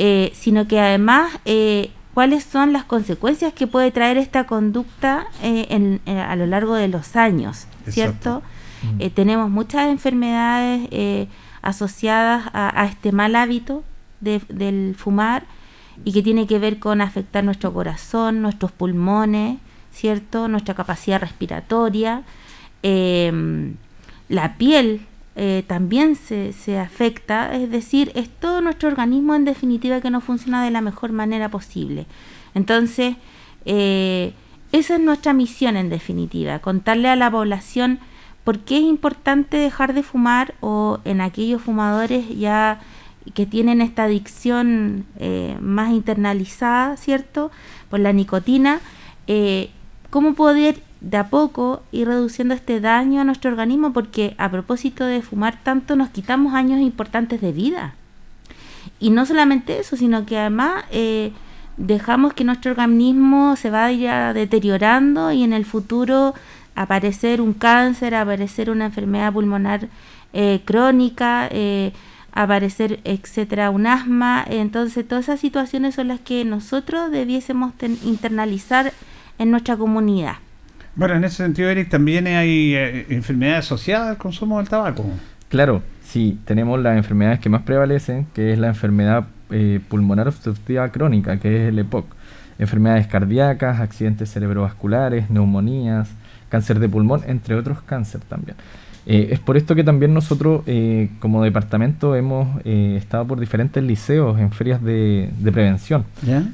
eh, 0.00 0.30
sino 0.32 0.68
que 0.68 0.78
además 0.78 1.40
eh, 1.44 1.90
cuáles 2.18 2.42
son 2.42 2.72
las 2.72 2.82
consecuencias 2.82 3.52
que 3.52 3.68
puede 3.68 3.92
traer 3.92 4.18
esta 4.18 4.42
conducta 4.42 5.28
a 5.40 6.34
lo 6.34 6.46
largo 6.46 6.74
de 6.74 6.88
los 6.88 7.14
años, 7.14 7.68
¿cierto? 7.86 8.42
Mm. 8.82 9.10
tenemos 9.10 9.50
muchas 9.50 9.88
enfermedades 9.88 11.28
asociadas 11.62 12.50
a, 12.52 12.86
este 12.86 13.12
mal 13.12 13.36
hábito 13.36 13.84
del 14.18 14.96
fumar 14.98 15.44
y 16.04 16.12
que 16.12 16.24
tiene 16.24 16.48
que 16.48 16.58
ver 16.58 16.80
con 16.80 17.02
afectar 17.02 17.44
nuestro 17.44 17.72
corazón, 17.72 18.42
nuestros 18.42 18.72
pulmones, 18.72 19.58
¿cierto? 19.92 20.48
Nuestra 20.48 20.74
capacidad 20.74 21.20
respiratoria. 21.20 22.24
Eh, 22.82 23.76
la 24.28 24.56
piel 24.56 25.06
eh, 25.40 25.62
también 25.68 26.16
se, 26.16 26.52
se, 26.52 26.80
afecta, 26.80 27.54
es 27.54 27.70
decir, 27.70 28.10
es 28.16 28.28
todo 28.28 28.60
nuestro 28.60 28.88
organismo 28.88 29.36
en 29.36 29.44
definitiva 29.44 30.00
que 30.00 30.10
no 30.10 30.20
funciona 30.20 30.64
de 30.64 30.72
la 30.72 30.80
mejor 30.80 31.12
manera 31.12 31.48
posible. 31.48 32.06
Entonces, 32.56 33.14
eh, 33.64 34.32
esa 34.72 34.96
es 34.96 35.00
nuestra 35.00 35.34
misión 35.34 35.76
en 35.76 35.90
definitiva, 35.90 36.58
contarle 36.58 37.08
a 37.08 37.14
la 37.14 37.30
población 37.30 38.00
por 38.42 38.58
qué 38.58 38.78
es 38.78 38.82
importante 38.82 39.58
dejar 39.58 39.94
de 39.94 40.02
fumar 40.02 40.54
o 40.58 40.98
en 41.04 41.20
aquellos 41.20 41.62
fumadores 41.62 42.28
ya 42.36 42.80
que 43.32 43.46
tienen 43.46 43.80
esta 43.80 44.04
adicción 44.04 45.06
eh, 45.20 45.56
más 45.60 45.92
internalizada, 45.92 46.96
¿cierto? 46.96 47.52
Por 47.90 48.00
la 48.00 48.12
nicotina, 48.12 48.80
cómo 50.10 50.34
poder 50.34 50.82
de 51.00 51.16
a 51.16 51.28
poco 51.28 51.82
ir 51.92 52.08
reduciendo 52.08 52.54
este 52.54 52.80
daño 52.80 53.20
a 53.20 53.24
nuestro 53.24 53.50
organismo 53.50 53.92
porque 53.92 54.34
a 54.38 54.50
propósito 54.50 55.04
de 55.04 55.22
fumar 55.22 55.58
tanto 55.62 55.96
nos 55.96 56.10
quitamos 56.10 56.54
años 56.54 56.80
importantes 56.80 57.40
de 57.40 57.52
vida. 57.52 57.94
Y 59.00 59.10
no 59.10 59.26
solamente 59.26 59.78
eso, 59.78 59.96
sino 59.96 60.26
que 60.26 60.38
además 60.38 60.84
eh, 60.90 61.32
dejamos 61.76 62.32
que 62.32 62.44
nuestro 62.44 62.72
organismo 62.72 63.54
se 63.56 63.70
vaya 63.70 64.32
deteriorando 64.32 65.30
y 65.30 65.44
en 65.44 65.52
el 65.52 65.64
futuro 65.64 66.34
aparecer 66.74 67.40
un 67.40 67.54
cáncer, 67.54 68.14
aparecer 68.14 68.70
una 68.70 68.86
enfermedad 68.86 69.32
pulmonar 69.32 69.88
eh, 70.32 70.60
crónica, 70.64 71.48
eh, 71.50 71.92
aparecer, 72.32 73.00
etcétera, 73.04 73.70
un 73.70 73.86
asma. 73.86 74.44
Entonces, 74.48 75.06
todas 75.06 75.24
esas 75.24 75.40
situaciones 75.40 75.94
son 75.94 76.08
las 76.08 76.20
que 76.20 76.44
nosotros 76.44 77.10
debiésemos 77.10 77.72
internalizar 78.04 78.92
en 79.38 79.50
nuestra 79.50 79.76
comunidad. 79.76 80.36
Bueno, 80.98 81.14
en 81.14 81.22
ese 81.22 81.36
sentido, 81.36 81.70
Eric, 81.70 81.90
también 81.90 82.26
hay 82.26 82.74
eh, 82.74 83.06
enfermedades 83.10 83.66
asociadas 83.66 84.08
al 84.08 84.16
consumo 84.16 84.58
del 84.58 84.68
tabaco. 84.68 85.04
Claro, 85.48 85.80
sí, 86.02 86.40
tenemos 86.44 86.80
las 86.80 86.96
enfermedades 86.96 87.38
que 87.38 87.48
más 87.48 87.62
prevalecen, 87.62 88.26
que 88.34 88.52
es 88.52 88.58
la 88.58 88.66
enfermedad 88.66 89.28
eh, 89.50 89.78
pulmonar 89.88 90.26
obstructiva 90.26 90.90
crónica, 90.90 91.38
que 91.38 91.54
es 91.54 91.68
el 91.68 91.78
EPOC. 91.78 92.04
Enfermedades 92.58 93.06
cardíacas, 93.06 93.78
accidentes 93.78 94.32
cerebrovasculares, 94.32 95.30
neumonías, 95.30 96.10
cáncer 96.48 96.80
de 96.80 96.88
pulmón, 96.88 97.22
entre 97.28 97.54
otros 97.54 97.80
cáncer 97.82 98.20
también. 98.22 98.56
Eh, 99.10 99.30
es 99.32 99.40
por 99.40 99.56
esto 99.56 99.74
que 99.74 99.82
también 99.82 100.12
nosotros 100.12 100.62
eh, 100.66 101.08
como 101.18 101.42
departamento 101.42 102.14
hemos 102.14 102.60
eh, 102.66 102.96
estado 102.98 103.26
por 103.26 103.40
diferentes 103.40 103.82
liceos 103.82 104.38
en 104.38 104.52
ferias 104.52 104.84
de, 104.84 105.30
prevención. 105.50 106.04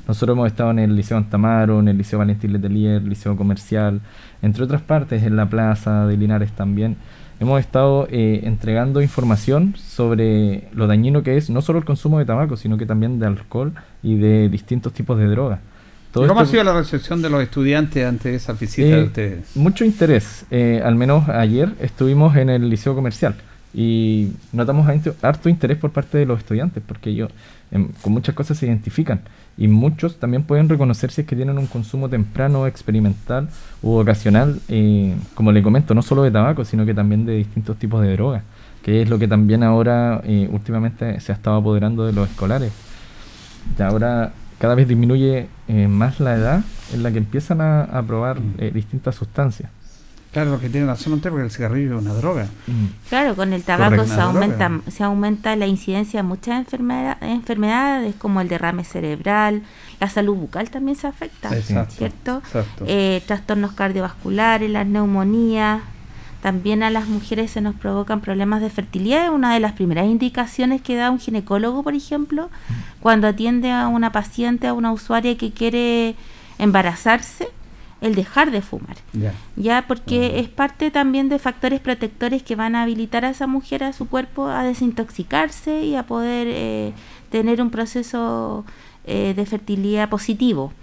Nosotros 0.07 0.37
hemos 0.37 0.47
estado 0.47 0.71
en 0.71 0.79
el 0.79 0.95
Liceo 0.95 1.17
Antamaro, 1.17 1.81
en 1.81 1.89
el 1.89 1.99
Liceo 1.99 2.21
Valentín 2.21 2.53
Letelier, 2.53 3.03
Liceo 3.03 3.37
Comercial, 3.37 4.01
entre 4.41 4.63
otras 4.63 4.83
partes, 4.83 5.25
en 5.25 5.35
la 5.35 5.47
Plaza 5.47 6.07
de 6.07 6.17
Linares 6.17 6.53
también. 6.53 6.97
Hemos 7.41 7.59
estado 7.59 8.07
entregando 8.09 9.03
información 9.03 9.75
sobre 9.77 10.69
lo 10.73 10.87
dañino 10.87 11.25
que 11.25 11.37
es 11.37 11.51
no 11.51 11.61
solo 11.61 11.81
el 11.81 11.85
consumo 11.85 12.21
de 12.21 12.25
tabaco, 12.25 12.57
sino 12.57 12.79
que 12.79 12.87
también 12.87 13.19
de 13.19 13.27
alcohol 13.27 13.73
y 14.01 14.15
de 14.15 14.49
distintos 14.49 14.93
tipos 14.93 15.19
de 15.19 15.27
drogas. 15.27 15.59
¿Cómo 16.15 16.41
ha 16.41 16.47
sido 16.47 16.63
la 16.63 16.75
recepción 16.75 17.23
de 17.23 17.31
los 17.31 17.43
estudiantes 17.43 18.07
ante 18.07 18.35
esa 18.35 18.53
visita 18.53 18.89
de 18.89 19.01
eh, 19.01 19.05
ustedes? 19.05 19.57
Mucho 19.57 19.85
interés. 19.85 20.47
Eh, 20.51 20.81
al 20.85 20.95
menos 20.95 21.29
ayer 21.29 21.73
estuvimos 21.81 22.37
en 22.37 22.51
el 22.51 22.71
liceo 22.71 22.95
comercial 22.95 23.35
y 23.77 24.31
notamos 24.53 24.87
harto 25.23 25.49
interés 25.49 25.79
por 25.79 25.91
parte 25.91 26.17
de 26.17 26.27
los 26.27 26.39
estudiantes 26.39 26.81
porque 26.87 27.11
ellos 27.11 27.33
em, 27.73 27.89
con 28.01 28.13
muchas 28.13 28.37
cosas 28.37 28.57
se 28.57 28.67
identifican 28.67 29.23
y 29.59 29.67
muchos 29.67 30.21
también 30.21 30.45
pueden 30.45 30.69
reconocer 30.69 31.11
si 31.11 31.23
es 31.23 31.27
que 31.27 31.35
tienen 31.35 31.59
un 31.59 31.67
consumo 31.67 32.09
temprano, 32.09 32.69
experimental 32.69 33.49
u 33.83 33.97
ocasional, 33.97 34.61
eh, 34.69 35.17
como 35.35 35.51
le 35.51 35.63
comento, 35.63 35.95
no 35.95 36.03
solo 36.03 36.23
de 36.23 36.31
tabaco, 36.31 36.65
sino 36.65 36.87
que 36.87 36.95
también 36.95 37.27
de 37.27 37.35
distintos 37.35 37.77
tipos 37.77 38.01
de 38.03 38.13
drogas, 38.13 38.45
que 38.85 39.03
es 39.03 39.11
lo 39.11 39.19
que 39.19 39.27
también 39.27 39.65
ahora 39.65 40.23
últimamente 40.51 41.19
se 41.21 41.33
ha 41.33 41.35
estado 41.35 41.57
apoderando 41.57 42.07
de 42.07 42.13
los 42.13 42.31
escolares. 42.31 42.73
Y 43.77 43.83
ahora 43.83 44.33
cada 44.65 44.77
vez 44.77 44.89
disminuye 44.89 45.47
eh, 45.69 45.89
más 45.89 46.21
la 46.21 46.37
edad 46.37 46.65
en 46.95 47.03
la 47.03 47.13
que 47.13 47.19
empiezan 47.19 47.61
a, 47.61 48.03
probar 48.07 48.41
mm. 48.41 48.55
eh, 48.57 48.71
distintas 48.73 49.15
sustancias. 49.15 49.71
Claro, 50.33 50.53
lo 50.53 50.59
que 50.59 50.71
tiene 50.71 50.87
razón 50.87 51.13
usted 51.13 51.29
porque 51.29 51.45
el 51.45 51.51
cigarrillo 51.51 51.99
es 51.99 52.03
una 52.03 52.15
droga. 52.15 52.47
Mm. 52.67 52.87
Claro, 53.11 53.37
con 53.37 53.53
el 53.53 53.63
tabaco 53.63 54.07
se 54.07 54.19
aumenta, 54.19 54.81
se 54.89 55.05
aumenta 55.05 55.55
la 55.55 55.67
incidencia 55.67 56.23
de 56.23 56.23
muchas 56.23 56.67
enfermedades 57.21 58.15
como 58.15 58.41
el 58.41 58.49
derrame 58.49 58.85
cerebral, 58.85 59.65
la 60.01 60.09
salud 60.09 60.35
bucal 60.35 60.71
también 60.71 60.97
se 60.97 61.09
afecta, 61.09 61.51
¿cierto? 61.91 62.41
Eh, 62.87 63.23
trastornos 63.27 63.73
cardiovasculares, 63.73 64.71
las 64.71 64.87
neumonías, 64.87 65.83
también 66.45 66.83
a 66.83 66.91
las 66.91 67.09
mujeres 67.09 67.53
se 67.53 67.63
nos 67.63 67.75
provocan 67.75 68.21
problemas 68.21 68.61
de 68.61 68.69
fertilidad. 68.69 69.33
Una 69.33 69.55
de 69.55 69.61
las 69.61 69.73
primeras 69.73 70.05
indicaciones 70.05 70.83
que 70.83 70.95
da 70.95 71.11
un 71.11 71.19
ginecólogo, 71.19 71.83
por 71.83 71.95
ejemplo, 71.95 72.51
cuando 73.01 73.29
atiende 73.29 73.71
a 73.71 73.89
una 73.89 74.13
paciente, 74.13 74.67
a 74.67 74.75
una 74.75 74.93
usuaria 74.93 75.39
que 75.39 75.53
quiere 75.53 76.17
embarazarse, 76.59 77.49
el 78.03 78.15
dejar 78.15 78.51
de 78.51 78.61
fumar. 78.61 78.99
Ya, 79.57 79.87
porque 79.89 80.39
es 80.39 80.51
parte 80.51 80.91
también 80.91 81.31
de 81.31 81.39
factores 81.39 81.81
protectores 81.81 82.43
que 82.43 82.57
van 82.57 82.77
a 82.77 82.83
habilitar 82.83 83.25
a 83.25 83.31
esa 83.31 83.47
mujer, 83.47 83.83
a 83.83 83.95
su 83.95 84.07
cuerpo, 84.07 84.47
a 84.47 84.65
desintoxicarse 84.65 85.83
y 85.83 85.97
a 85.97 86.03
poder 86.03 86.47
eh, 86.51 86.93
tener 87.31 87.63
un 87.63 87.71
proceso 87.71 88.67
eh, 89.07 89.33
de 89.35 89.47
fertilidad 89.47 90.11
positivo. 90.11 90.75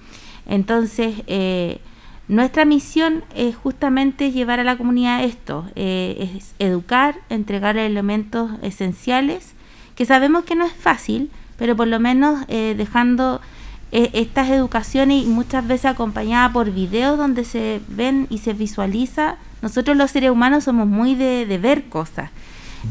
Entonces, 0.47 1.21
eh, 1.27 1.81
nuestra 2.27 2.65
misión 2.65 3.23
es 3.35 3.55
justamente 3.55 4.31
llevar 4.31 4.59
a 4.59 4.63
la 4.63 4.77
comunidad 4.77 5.23
esto, 5.23 5.65
eh, 5.75 6.31
es 6.37 6.53
educar, 6.59 7.15
entregar 7.29 7.77
elementos 7.77 8.51
esenciales, 8.61 9.53
que 9.95 10.05
sabemos 10.05 10.45
que 10.45 10.55
no 10.55 10.65
es 10.65 10.73
fácil, 10.73 11.29
pero 11.57 11.75
por 11.75 11.87
lo 11.87 11.99
menos 11.99 12.43
eh, 12.47 12.73
dejando 12.77 13.41
eh, 13.91 14.09
estas 14.13 14.49
educaciones 14.49 15.25
y 15.25 15.27
muchas 15.27 15.67
veces 15.67 15.85
acompañadas 15.85 16.53
por 16.53 16.71
videos 16.71 17.17
donde 17.17 17.43
se 17.43 17.81
ven 17.89 18.27
y 18.29 18.37
se 18.37 18.53
visualiza. 18.53 19.35
Nosotros 19.61 19.97
los 19.97 20.11
seres 20.11 20.31
humanos 20.31 20.63
somos 20.63 20.87
muy 20.87 21.15
de, 21.15 21.45
de 21.45 21.57
ver 21.57 21.83
cosas, 21.89 22.31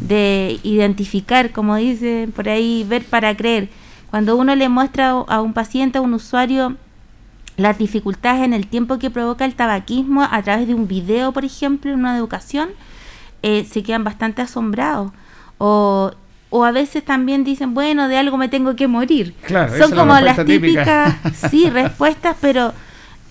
de 0.02 0.60
identificar, 0.62 1.50
como 1.50 1.76
dicen 1.76 2.32
por 2.32 2.48
ahí, 2.48 2.84
ver 2.86 3.04
para 3.04 3.34
creer. 3.36 3.70
Cuando 4.10 4.36
uno 4.36 4.54
le 4.54 4.68
muestra 4.68 5.10
a 5.10 5.40
un 5.40 5.52
paciente, 5.52 5.98
a 5.98 6.00
un 6.02 6.14
usuario, 6.14 6.76
las 7.60 7.78
dificultades 7.78 8.42
en 8.42 8.54
el 8.54 8.66
tiempo 8.66 8.98
que 8.98 9.10
provoca 9.10 9.44
el 9.44 9.54
tabaquismo 9.54 10.22
a 10.22 10.42
través 10.42 10.66
de 10.66 10.74
un 10.74 10.88
video, 10.88 11.32
por 11.32 11.44
ejemplo, 11.44 11.92
en 11.92 12.00
una 12.00 12.16
educación, 12.16 12.70
eh, 13.42 13.66
se 13.70 13.82
quedan 13.82 14.04
bastante 14.04 14.42
asombrados. 14.42 15.12
o, 15.58 16.12
o 16.50 16.64
a 16.64 16.72
veces 16.72 17.04
también 17.04 17.44
dicen, 17.44 17.74
bueno, 17.74 18.08
de 18.08 18.16
algo 18.16 18.36
me 18.36 18.48
tengo 18.48 18.74
que 18.74 18.88
morir. 18.88 19.34
Son 19.78 19.92
como 19.92 20.18
las 20.20 20.44
típicas, 20.44 21.14
sí, 21.50 21.70
respuestas, 21.70 22.36
pero 22.40 22.74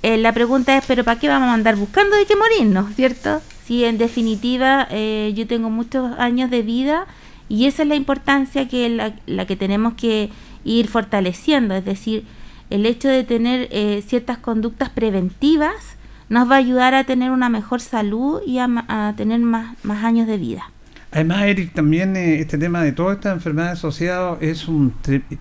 eh, 0.02 0.18
la 0.18 0.32
pregunta 0.32 0.78
es, 0.78 0.86
pero 0.88 1.04
¿para 1.04 1.20
qué 1.20 1.28
vamos 1.28 1.50
a 1.50 1.54
andar 1.54 1.76
buscando 1.76 2.16
de 2.16 2.26
qué 2.26 2.36
morirnos, 2.38 2.96
cierto? 2.96 3.42
Si 3.66 3.84
en 3.84 3.98
definitiva 3.98 4.88
eh, 4.90 5.34
yo 5.36 5.46
tengo 5.46 5.70
muchos 5.70 6.18
años 6.18 6.50
de 6.50 6.62
vida 6.62 7.06
y 7.50 7.66
esa 7.66 7.84
es 7.84 7.90
la 7.90 7.96
importancia 7.96 8.68
que 8.70 8.90
la, 8.90 9.14
la 9.26 9.46
que 9.46 9.58
tenemos 9.58 9.94
que 9.96 10.30
ir 10.64 10.88
fortaleciendo, 10.88 11.76
es 11.76 11.84
decir, 11.84 12.24
el 12.70 12.86
hecho 12.86 13.08
de 13.08 13.24
tener 13.24 13.68
eh, 13.72 14.04
ciertas 14.06 14.38
conductas 14.38 14.90
preventivas 14.90 15.98
nos 16.30 16.50
va 16.50 16.56
a 16.56 16.60
ayudar 16.60 16.94
a 16.94 17.04
tener 17.04 17.32
una 17.32 17.50
mejor 17.50 17.82
salud 17.82 18.42
y 18.46 18.60
a, 18.60 19.14
tener 19.18 19.40
más, 19.40 19.76
más 19.84 20.04
años 20.04 20.28
de 20.28 20.38
vida. 20.38 20.72
Además, 21.12 21.42
Eric, 21.46 21.74
también 21.74 22.16
eh, 22.16 22.40
este 22.40 22.60
tema 22.60 22.84
de 22.84 22.92
todas 22.92 23.16
estas 23.16 23.34
enfermedades 23.34 23.80
asociadas 23.80 24.38
es 24.42 24.68
un... 24.68 24.94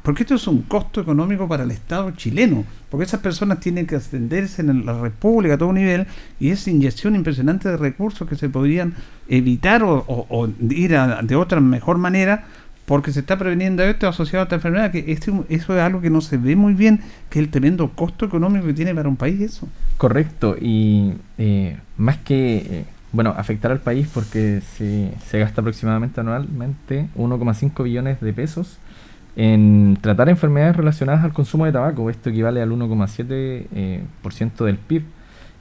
Porque 0.02 0.22
esto 0.22 0.34
es 0.34 0.46
un 0.46 0.62
costo 0.62 1.02
económico 1.02 1.46
para 1.46 1.64
el 1.64 1.70
Estado 1.70 2.10
chileno, 2.12 2.64
porque 2.90 3.04
esas 3.04 3.20
personas 3.20 3.60
tienen 3.60 3.86
que 3.86 3.96
atenderse 3.96 4.62
en 4.62 4.86
la 4.86 4.98
República 4.98 5.54
a 5.54 5.58
todo 5.58 5.74
nivel 5.74 6.06
y 6.40 6.50
es 6.50 6.66
inyección 6.66 7.14
impresionante 7.16 7.68
de 7.68 7.76
recursos 7.76 8.26
que 8.26 8.36
se 8.36 8.48
podrían 8.48 8.94
evitar 9.28 9.82
o, 9.84 10.48
ir 10.70 10.98
de 11.22 11.36
otra 11.36 11.60
mejor 11.60 11.98
manera 11.98 12.46
porque 12.88 13.12
se 13.12 13.20
está 13.20 13.36
preveniendo 13.36 13.82
esto 13.82 14.08
asociado 14.08 14.40
a 14.40 14.44
esta 14.44 14.56
enfermedad, 14.56 14.90
que 14.90 15.04
este, 15.12 15.30
eso 15.50 15.76
es 15.76 15.82
algo 15.82 16.00
que 16.00 16.08
no 16.08 16.22
se 16.22 16.38
ve 16.38 16.56
muy 16.56 16.72
bien, 16.72 17.00
que 17.28 17.38
es 17.38 17.44
el 17.44 17.50
tremendo 17.50 17.90
costo 17.90 18.24
económico 18.24 18.66
que 18.66 18.72
tiene 18.72 18.94
para 18.94 19.10
un 19.10 19.16
país 19.16 19.38
eso. 19.42 19.68
Correcto, 19.98 20.56
y 20.58 21.12
eh, 21.36 21.76
más 21.98 22.16
que, 22.16 22.56
eh, 22.56 22.84
bueno, 23.12 23.34
afectar 23.36 23.70
al 23.70 23.80
país 23.80 24.08
porque 24.12 24.62
se, 24.76 25.12
se 25.26 25.38
gasta 25.38 25.60
aproximadamente 25.60 26.18
anualmente 26.20 27.08
1,5 27.14 27.84
billones 27.84 28.22
de 28.22 28.32
pesos 28.32 28.78
en 29.36 29.98
tratar 30.00 30.30
enfermedades 30.30 30.74
relacionadas 30.74 31.22
al 31.22 31.34
consumo 31.34 31.66
de 31.66 31.72
tabaco, 31.72 32.08
esto 32.08 32.30
equivale 32.30 32.62
al 32.62 32.70
1,7% 32.72 33.66
eh, 33.74 34.64
del 34.64 34.78
PIB 34.78 35.02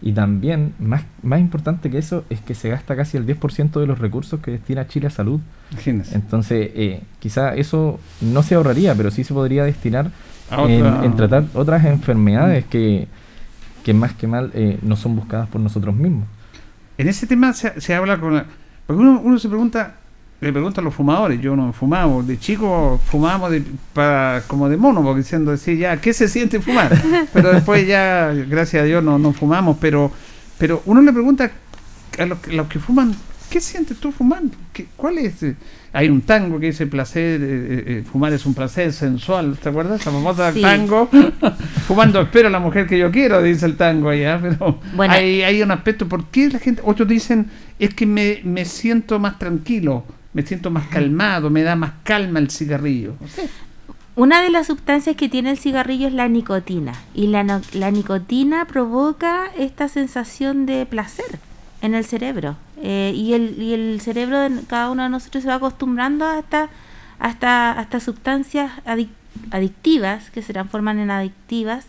y 0.01 0.11
también, 0.11 0.73
más, 0.79 1.03
más 1.23 1.39
importante 1.39 1.89
que 1.89 1.97
eso, 1.97 2.23
es 2.29 2.39
que 2.39 2.53
se 2.53 2.69
gasta 2.69 2.95
casi 2.95 3.17
el 3.17 3.25
10% 3.25 3.79
de 3.79 3.87
los 3.87 3.97
recursos 3.97 4.39
que 4.39 4.51
destina 4.51 4.87
Chile 4.87 5.07
a 5.07 5.09
salud. 5.09 5.39
Entonces, 5.85 6.69
eh, 6.75 7.01
quizá 7.19 7.55
eso 7.55 7.99
no 8.21 8.43
se 8.43 8.55
ahorraría, 8.55 8.93
pero 8.93 9.09
sí 9.09 9.23
se 9.23 9.33
podría 9.33 9.63
destinar 9.63 10.11
en, 10.51 11.15
tratar 11.15 11.45
otras 11.55 11.83
enfermedades 11.85 12.65
que, 12.65 13.07
que 13.83 13.93
más 13.93 14.13
que 14.13 14.27
mal 14.27 14.51
eh, 14.53 14.77
no 14.83 14.95
son 14.95 15.15
buscadas 15.15 15.49
por 15.49 15.61
nosotros 15.61 15.95
mismos. 15.95 16.27
En 16.99 17.07
ese 17.07 17.25
tema 17.25 17.53
se, 17.53 17.81
se 17.81 17.95
habla 17.95 18.19
con... 18.19 18.43
porque 18.85 19.01
uno, 19.01 19.19
uno 19.23 19.39
se 19.39 19.49
pregunta, 19.49 19.95
le 20.39 20.51
preguntan 20.51 20.83
a 20.83 20.85
los 20.85 20.93
fumadores, 20.93 21.41
yo 21.41 21.55
no 21.55 21.73
fumaba, 21.73 22.21
de 22.21 22.37
chico 22.37 23.01
fumábamos 23.09 23.51
de, 23.51 23.63
para, 23.93 24.43
como 24.45 24.69
de 24.69 24.77
mono, 24.77 25.01
porque 25.01 25.19
diciendo, 25.19 25.51
decir, 25.51 25.77
ya, 25.79 25.97
¿qué 25.97 26.13
se 26.13 26.27
siente 26.27 26.59
fumar? 26.59 26.91
Pero 27.33 27.51
después 27.51 27.87
ya, 27.87 28.31
gracias 28.47 28.83
a 28.83 28.85
Dios, 28.85 29.03
no, 29.03 29.17
no 29.17 29.33
fumamos, 29.33 29.77
pero, 29.79 30.11
pero 30.57 30.83
uno 30.85 31.01
le 31.01 31.11
pregunta 31.11 31.51
a 32.19 32.25
los, 32.25 32.47
los 32.47 32.67
que 32.67 32.77
fuman, 32.77 33.15
¿qué 33.49 33.59
sientes 33.59 33.97
tú 33.97 34.11
fumando? 34.11 34.55
¿Qué, 34.73 34.87
¿Cuál 34.95 35.17
es? 35.17 35.43
Hay 35.91 36.09
un 36.09 36.21
tango 36.21 36.59
que 36.59 36.67
dice 36.67 36.85
placer, 36.85 37.41
eh, 37.41 37.45
eh, 37.45 37.83
eh, 37.87 38.03
fumar 38.03 38.31
es 38.31 38.45
un 38.45 38.53
placer 38.53 38.93
sensual, 38.93 39.57
¿te 39.57 39.69
acuerdas? 39.69 40.05
La 40.05 40.11
famosa 40.11 40.53
tango, 40.53 41.09
fumando 41.87 42.21
espero 42.21 42.49
a 42.49 42.51
la 42.51 42.59
mujer 42.59 42.85
que 42.85 42.99
yo 42.99 43.09
quiero, 43.09 43.41
dice 43.41 43.65
el 43.65 43.75
tango 43.75 44.09
allá, 44.09 44.39
pero 44.39 44.79
hay, 45.09 45.41
hay 45.41 45.63
un 45.63 45.71
aspecto, 45.71 46.07
¿por 46.07 46.25
qué 46.25 46.49
la 46.49 46.59
gente, 46.59 46.83
otros 46.85 47.07
dicen, 47.07 47.47
es 47.79 47.95
que 47.95 48.05
me, 48.05 48.41
me 48.43 48.65
siento 48.65 49.17
más 49.17 49.39
tranquilo? 49.39 50.05
Me 50.37 50.43
siento 50.43 50.69
más 50.69 50.85
calmado, 50.89 51.49
me 51.49 51.63
da 51.63 51.75
más 51.75 51.93
calma 52.03 52.37
el 52.37 52.51
cigarrillo. 52.51 53.15
Una 54.15 54.43
de 54.43 54.51
las 54.51 54.67
sustancias 54.67 55.15
que 55.15 55.29
tiene 55.29 55.49
el 55.49 55.57
cigarrillo 55.57 56.05
es 56.05 56.13
la 56.13 56.27
nicotina 56.27 56.93
y 57.15 57.25
la, 57.25 57.59
la 57.73 57.89
nicotina 57.89 58.65
provoca 58.65 59.47
esta 59.57 59.87
sensación 59.87 60.67
de 60.67 60.85
placer 60.85 61.39
en 61.81 61.95
el 61.95 62.05
cerebro 62.05 62.55
eh, 62.83 63.13
y, 63.15 63.33
el, 63.33 63.59
y 63.59 63.73
el 63.73 63.99
cerebro 63.99 64.39
de 64.41 64.61
cada 64.67 64.91
uno 64.91 65.01
de 65.01 65.09
nosotros 65.09 65.41
se 65.41 65.49
va 65.49 65.55
acostumbrando 65.55 66.23
a, 66.23 66.37
esta, 66.37 66.69
hasta 67.17 67.99
sustancias 67.99 68.71
adictivas 69.49 70.29
que 70.29 70.43
se 70.43 70.53
transforman 70.53 70.99
en 70.99 71.09
adictivas 71.09 71.87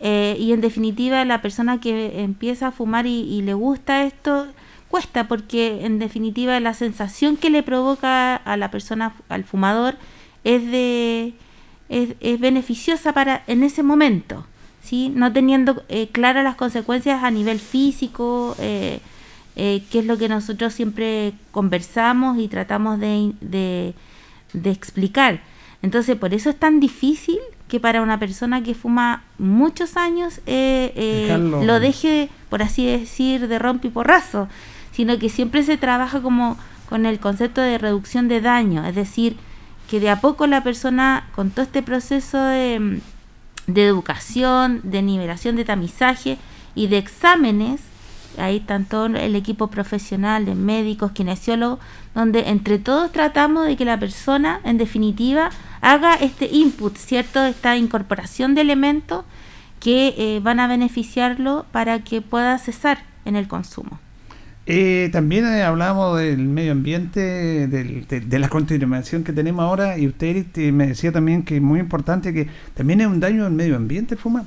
eh, 0.00 0.36
y 0.40 0.52
en 0.52 0.60
definitiva 0.60 1.24
la 1.24 1.42
persona 1.42 1.78
que 1.78 2.24
empieza 2.24 2.66
a 2.66 2.72
fumar 2.72 3.06
y 3.06 3.40
le 3.42 3.54
gusta 3.54 4.02
esto 4.02 4.48
cuesta 4.88 5.26
porque 5.26 5.84
en 5.84 5.98
definitiva 5.98 6.58
la 6.60 6.74
sensación 6.74 7.36
que 7.36 7.50
le 7.50 7.62
provoca 7.62 8.36
a 8.36 8.56
la 8.56 8.70
persona, 8.70 9.14
al 9.28 9.44
fumador, 9.44 9.96
es 10.44 10.64
de 10.70 11.34
es, 11.88 12.40
beneficiosa 12.40 13.12
para 13.12 13.42
en 13.46 13.62
ese 13.62 13.82
momento, 13.82 14.46
¿sí? 14.82 15.10
no 15.14 15.32
teniendo 15.32 15.82
eh, 15.88 16.08
claras 16.08 16.44
las 16.44 16.56
consecuencias 16.56 17.22
a 17.22 17.30
nivel 17.30 17.58
físico, 17.58 18.56
eh, 18.58 19.00
eh, 19.56 19.82
que 19.90 20.00
es 20.00 20.06
lo 20.06 20.18
que 20.18 20.28
nosotros 20.28 20.72
siempre 20.72 21.34
conversamos 21.50 22.38
y 22.38 22.48
tratamos 22.48 22.98
de, 22.98 23.32
de, 23.40 23.94
de 24.52 24.70
explicar. 24.70 25.40
Entonces, 25.82 26.16
por 26.16 26.32
eso 26.32 26.50
es 26.50 26.56
tan 26.56 26.80
difícil 26.80 27.38
que 27.68 27.78
para 27.78 28.02
una 28.02 28.18
persona 28.18 28.62
que 28.62 28.74
fuma 28.74 29.24
muchos 29.38 29.96
años 29.96 30.40
lo 30.46 31.80
deje, 31.80 32.30
por 32.48 32.62
así 32.62 32.86
decir, 32.86 33.48
de 33.48 33.58
rompe 33.58 33.88
y 33.88 33.90
porrazo 33.90 34.48
sino 34.94 35.18
que 35.18 35.28
siempre 35.28 35.62
se 35.62 35.76
trabaja 35.76 36.22
como 36.22 36.56
con 36.88 37.06
el 37.06 37.18
concepto 37.18 37.60
de 37.60 37.78
reducción 37.78 38.28
de 38.28 38.40
daño, 38.40 38.84
es 38.86 38.94
decir, 38.94 39.36
que 39.88 40.00
de 40.00 40.10
a 40.10 40.20
poco 40.20 40.46
la 40.46 40.62
persona 40.62 41.28
con 41.34 41.50
todo 41.50 41.62
este 41.62 41.82
proceso 41.82 42.42
de, 42.42 43.00
educación, 43.66 44.80
de 44.84 45.02
nivelación, 45.02 45.56
de 45.56 45.64
tamizaje 45.64 46.38
y 46.74 46.86
de 46.86 46.98
exámenes, 46.98 47.80
ahí 48.38 48.60
tanto 48.60 49.06
el 49.06 49.36
equipo 49.36 49.68
profesional 49.68 50.44
de 50.44 50.54
médicos, 50.54 51.12
kinesiólogos, 51.12 51.80
donde 52.14 52.48
entre 52.48 52.78
todos 52.78 53.12
tratamos 53.12 53.66
de 53.66 53.76
que 53.76 53.84
la 53.84 53.98
persona, 53.98 54.60
en 54.64 54.78
definitiva, 54.78 55.50
haga 55.80 56.14
este 56.14 56.46
input, 56.46 56.96
¿cierto? 56.96 57.44
Esta 57.44 57.76
incorporación 57.76 58.54
de 58.54 58.62
elementos 58.62 59.24
que 59.80 60.14
eh, 60.16 60.40
van 60.42 60.60
a 60.60 60.66
beneficiarlo 60.66 61.66
para 61.72 62.00
que 62.00 62.22
pueda 62.22 62.58
cesar 62.58 63.04
en 63.24 63.36
el 63.36 63.48
consumo. 63.48 64.00
Eh, 64.66 65.10
también 65.12 65.44
eh, 65.44 65.62
hablamos 65.62 66.18
del 66.18 66.38
medio 66.38 66.72
ambiente, 66.72 67.20
de, 67.68 68.38
la 68.38 68.48
contaminación 68.48 69.22
que 69.22 69.32
tenemos 69.32 69.62
ahora, 69.62 69.98
y 69.98 70.06
usted 70.06 70.46
me 70.72 70.86
decía 70.86 71.12
también 71.12 71.42
que 71.42 71.56
es 71.56 71.62
muy 71.62 71.80
importante 71.80 72.32
que 72.32 72.48
también 72.72 73.02
es 73.02 73.06
un 73.06 73.20
daño 73.20 73.44
al 73.44 73.52
medio 73.52 73.76
ambiente 73.76 74.16
fumar. 74.16 74.44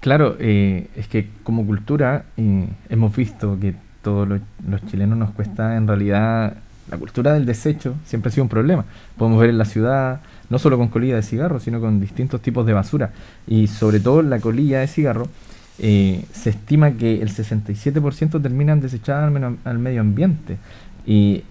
Claro, 0.00 0.36
eh, 0.38 0.88
es 0.94 1.08
que 1.08 1.28
como 1.42 1.64
cultura 1.64 2.26
hemos 2.36 3.16
visto 3.16 3.58
que 3.58 3.74
todos 4.02 4.28
los, 4.28 4.40
chilenos 4.90 5.18
nos 5.18 5.30
cuesta 5.30 5.76
en 5.76 5.88
realidad 5.88 6.58
la 6.90 6.96
cultura 6.98 7.32
del 7.32 7.46
desecho 7.46 7.94
siempre 8.04 8.28
ha 8.28 8.32
sido 8.32 8.44
un 8.44 8.50
problema. 8.50 8.84
Podemos 9.16 9.40
ver 9.40 9.50
en 9.50 9.58
la 9.58 9.64
ciudad, 9.64 10.20
no 10.50 10.58
solo 10.58 10.76
con 10.78 10.88
colilla 10.88 11.16
de 11.16 11.22
cigarro, 11.22 11.58
sino 11.58 11.80
con 11.80 11.98
distintos 11.98 12.40
tipos 12.42 12.66
de 12.66 12.74
basura. 12.74 13.10
Y 13.48 13.66
sobre 13.66 13.98
todo 13.98 14.22
la 14.22 14.38
colilla 14.38 14.80
de 14.80 14.86
cigarro 14.86 15.26
eh, 15.78 16.24
se 16.32 16.50
estima 16.50 16.92
que 16.92 17.20
el 17.20 17.28
67% 17.28 18.40
terminan 18.40 18.80
desechadas 18.80 19.32
al, 19.64 19.78
medio 19.78 20.00
ambiente. 20.00 20.56
Y 21.06 21.44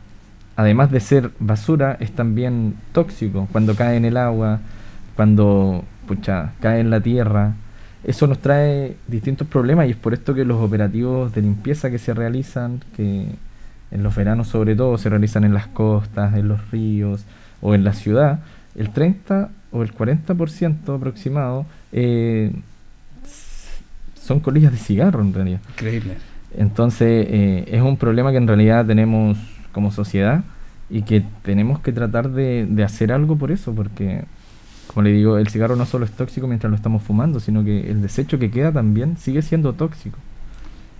además 0.55 0.91
de 0.91 0.99
ser 0.99 1.31
basura, 1.39 1.97
es 1.99 2.11
también 2.11 2.75
tóxico 2.91 3.47
cuando 3.51 3.75
cae 3.75 3.97
en 3.97 4.05
el 4.05 4.17
agua, 4.17 4.59
cuando 5.15 5.83
pucha, 6.07 6.53
cae 6.59 6.79
en 6.79 6.89
la 6.89 7.01
tierra. 7.01 7.53
Eso 8.03 8.27
nos 8.27 8.39
trae 8.39 8.95
distintos 9.07 9.47
problemas 9.47 9.87
y 9.87 9.91
es 9.91 9.97
por 9.97 10.13
esto 10.13 10.33
que 10.33 10.45
los 10.45 10.61
operativos 10.61 11.33
de 11.33 11.41
limpieza 11.41 11.89
que 11.89 11.97
se 11.97 12.13
realizan, 12.13 12.81
que 12.95 13.27
en 13.91 14.03
los 14.03 14.15
veranos 14.15 14.47
sobre 14.47 14.75
todo 14.75 14.97
se 14.97 15.09
realizan 15.09 15.43
en 15.43 15.53
las 15.53 15.67
costas, 15.67 16.35
en 16.35 16.47
los 16.47 16.71
ríos 16.71 17.25
o 17.61 17.73
en 17.73 17.83
la 17.83 17.93
ciudad, 17.93 18.39
el 18.75 18.89
30 18.89 19.49
o 19.71 19.83
el 19.83 19.93
40% 19.93 20.95
aproximado 20.95 21.65
eh, 21.91 22.51
son 24.25 24.39
colillas 24.39 24.71
de 24.71 24.77
cigarro 24.77 25.21
en 25.21 25.33
realidad. 25.33 25.59
Increíble. 25.69 26.15
Entonces 26.57 27.27
eh, 27.29 27.65
es 27.67 27.81
un 27.81 27.97
problema 27.97 28.31
que 28.31 28.37
en 28.37 28.47
realidad 28.47 28.85
tenemos 28.85 29.37
como 29.71 29.91
sociedad 29.91 30.43
y 30.89 31.03
que 31.03 31.23
tenemos 31.43 31.79
que 31.79 31.91
tratar 31.91 32.29
de, 32.29 32.83
hacer 32.83 33.11
algo 33.11 33.37
por 33.37 33.51
eso, 33.51 33.73
porque 33.73 34.23
como 34.87 35.03
le 35.03 35.11
digo, 35.11 35.37
el 35.37 35.47
cigarro 35.49 35.75
no 35.75 35.85
solo 35.85 36.05
es 36.05 36.11
tóxico 36.11 36.47
mientras 36.47 36.69
lo 36.69 36.75
estamos 36.75 37.03
fumando, 37.03 37.39
sino 37.39 37.63
que 37.63 37.91
el 37.91 38.01
desecho 38.01 38.39
que 38.39 38.49
queda 38.49 38.71
también 38.71 39.17
sigue 39.17 39.41
siendo 39.41 39.73
tóxico. 39.73 40.17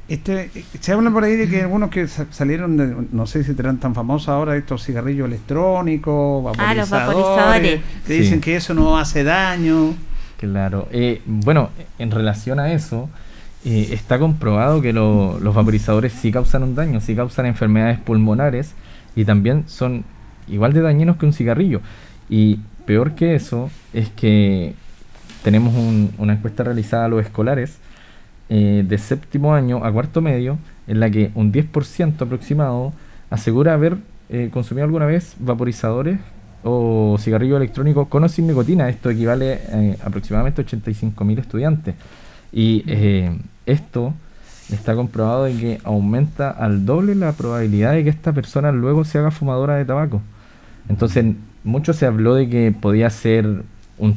Este, 0.07 0.51
se 0.79 0.91
habla 0.91 1.09
por 1.09 1.23
ahí 1.23 1.35
de 1.35 1.49
que 1.49 1.61
algunos 1.61 1.89
que 1.89 2.07
salieron, 2.07 2.77
de, 2.77 2.95
no 3.11 3.25
sé 3.25 3.43
si 3.43 3.55
serán 3.55 3.79
tan 3.79 3.95
famosos 3.95 4.29
ahora, 4.29 4.55
estos 4.55 4.83
cigarrillos 4.83 5.27
electrónicos, 5.27 6.43
vaporizadores, 6.43 6.91
ah, 6.91 7.07
los 7.07 7.15
vaporizadores. 7.15 7.81
que 8.05 8.13
dicen 8.13 8.41
que 8.41 8.55
eso 8.55 8.75
no 8.75 8.99
hace 8.99 9.23
daño. 9.23 9.95
Claro. 10.51 10.87
Eh, 10.91 11.21
bueno, 11.25 11.69
en 11.97 12.11
relación 12.11 12.59
a 12.59 12.71
eso, 12.71 13.09
eh, 13.65 13.89
está 13.91 14.19
comprobado 14.19 14.81
que 14.81 14.93
los 14.93 15.55
vaporizadores 15.55 16.13
sí 16.13 16.31
causan 16.31 16.63
un 16.63 16.75
daño, 16.75 17.01
sí 17.01 17.15
causan 17.15 17.47
enfermedades 17.47 17.97
pulmonares 17.99 18.75
y 19.15 19.25
también 19.25 19.63
son 19.67 20.03
igual 20.47 20.73
de 20.73 20.81
dañinos 20.81 21.17
que 21.17 21.25
un 21.25 21.33
cigarrillo. 21.33 21.81
Y 22.29 22.59
peor 22.85 23.15
que 23.15 23.33
eso 23.33 23.71
es 23.93 24.09
que 24.09 24.75
tenemos 25.43 25.73
una 26.17 26.33
encuesta 26.33 26.63
realizada 26.63 27.05
a 27.05 27.07
los 27.07 27.23
escolares 27.23 27.79
eh, 28.49 28.83
de 28.87 28.97
séptimo 28.99 29.55
año 29.55 29.83
a 29.83 29.91
cuarto 29.91 30.21
medio, 30.21 30.59
en 30.87 30.99
la 30.99 31.09
que 31.09 31.31
un 31.33 31.51
10% 31.51 32.21
aproximado 32.21 32.93
asegura 33.31 33.73
haber 33.73 33.97
eh, 34.29 34.49
consumido 34.53 34.85
alguna 34.85 35.07
vez 35.07 35.35
vaporizadores 35.39 36.19
o 36.65 37.15
cigarrillos 37.19 37.57
electrónicos 37.57 38.07
con 38.07 38.23
o 38.23 38.29
sin 38.29 38.47
nicotina. 38.47 38.89
Esto 38.89 39.09
equivale 39.09 39.53
a 39.71 39.81
eh, 39.81 39.97
aproximadamente 40.03 40.65
85.000 40.65 41.39
estudiantes. 41.39 41.95
Y 42.51 42.83
esto 43.65 44.13
está 44.71 44.95
comprobado 44.95 45.43
de 45.43 45.53
que 45.53 45.81
aumenta 45.83 46.49
al 46.49 46.85
doble 46.85 47.13
la 47.15 47.33
probabilidad 47.33 47.93
de 47.93 48.03
que 48.03 48.09
esta 48.09 48.31
persona 48.33 48.71
luego 48.71 49.03
se 49.03 49.17
haga 49.17 49.31
fumadora 49.31 49.75
de 49.75 49.85
tabaco. 49.85 50.21
Entonces, 50.87 51.25
mucho 51.63 51.93
se 51.93 52.05
habló 52.05 52.35
de 52.35 52.49
que 52.49 52.71
podía 52.71 53.09
ser 53.09 53.63
un 53.97 54.15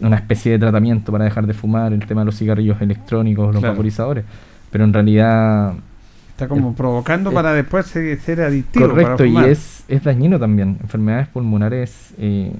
una 0.00 0.16
especie 0.16 0.52
de 0.52 0.58
tratamiento 0.58 1.12
para 1.12 1.24
dejar 1.24 1.46
de 1.46 1.54
fumar, 1.54 1.92
el 1.92 2.06
tema 2.06 2.22
de 2.22 2.26
los 2.26 2.36
cigarrillos 2.36 2.80
electrónicos, 2.80 3.52
los 3.52 3.62
vaporizadores, 3.62 4.24
pero 4.70 4.84
en 4.84 4.92
realidad... 4.92 5.74
Está 6.38 6.46
como 6.46 6.72
provocando 6.72 7.32
para 7.32 7.52
después 7.52 7.86
ser, 7.86 8.40
adictivo. 8.42 8.90
Correcto, 8.90 9.24
y 9.24 9.36
es, 9.38 9.82
es 9.88 10.04
dañino 10.04 10.38
también. 10.38 10.78
Enfermedades 10.80 11.26
pulmonares 11.26 12.14
eh, 12.16 12.52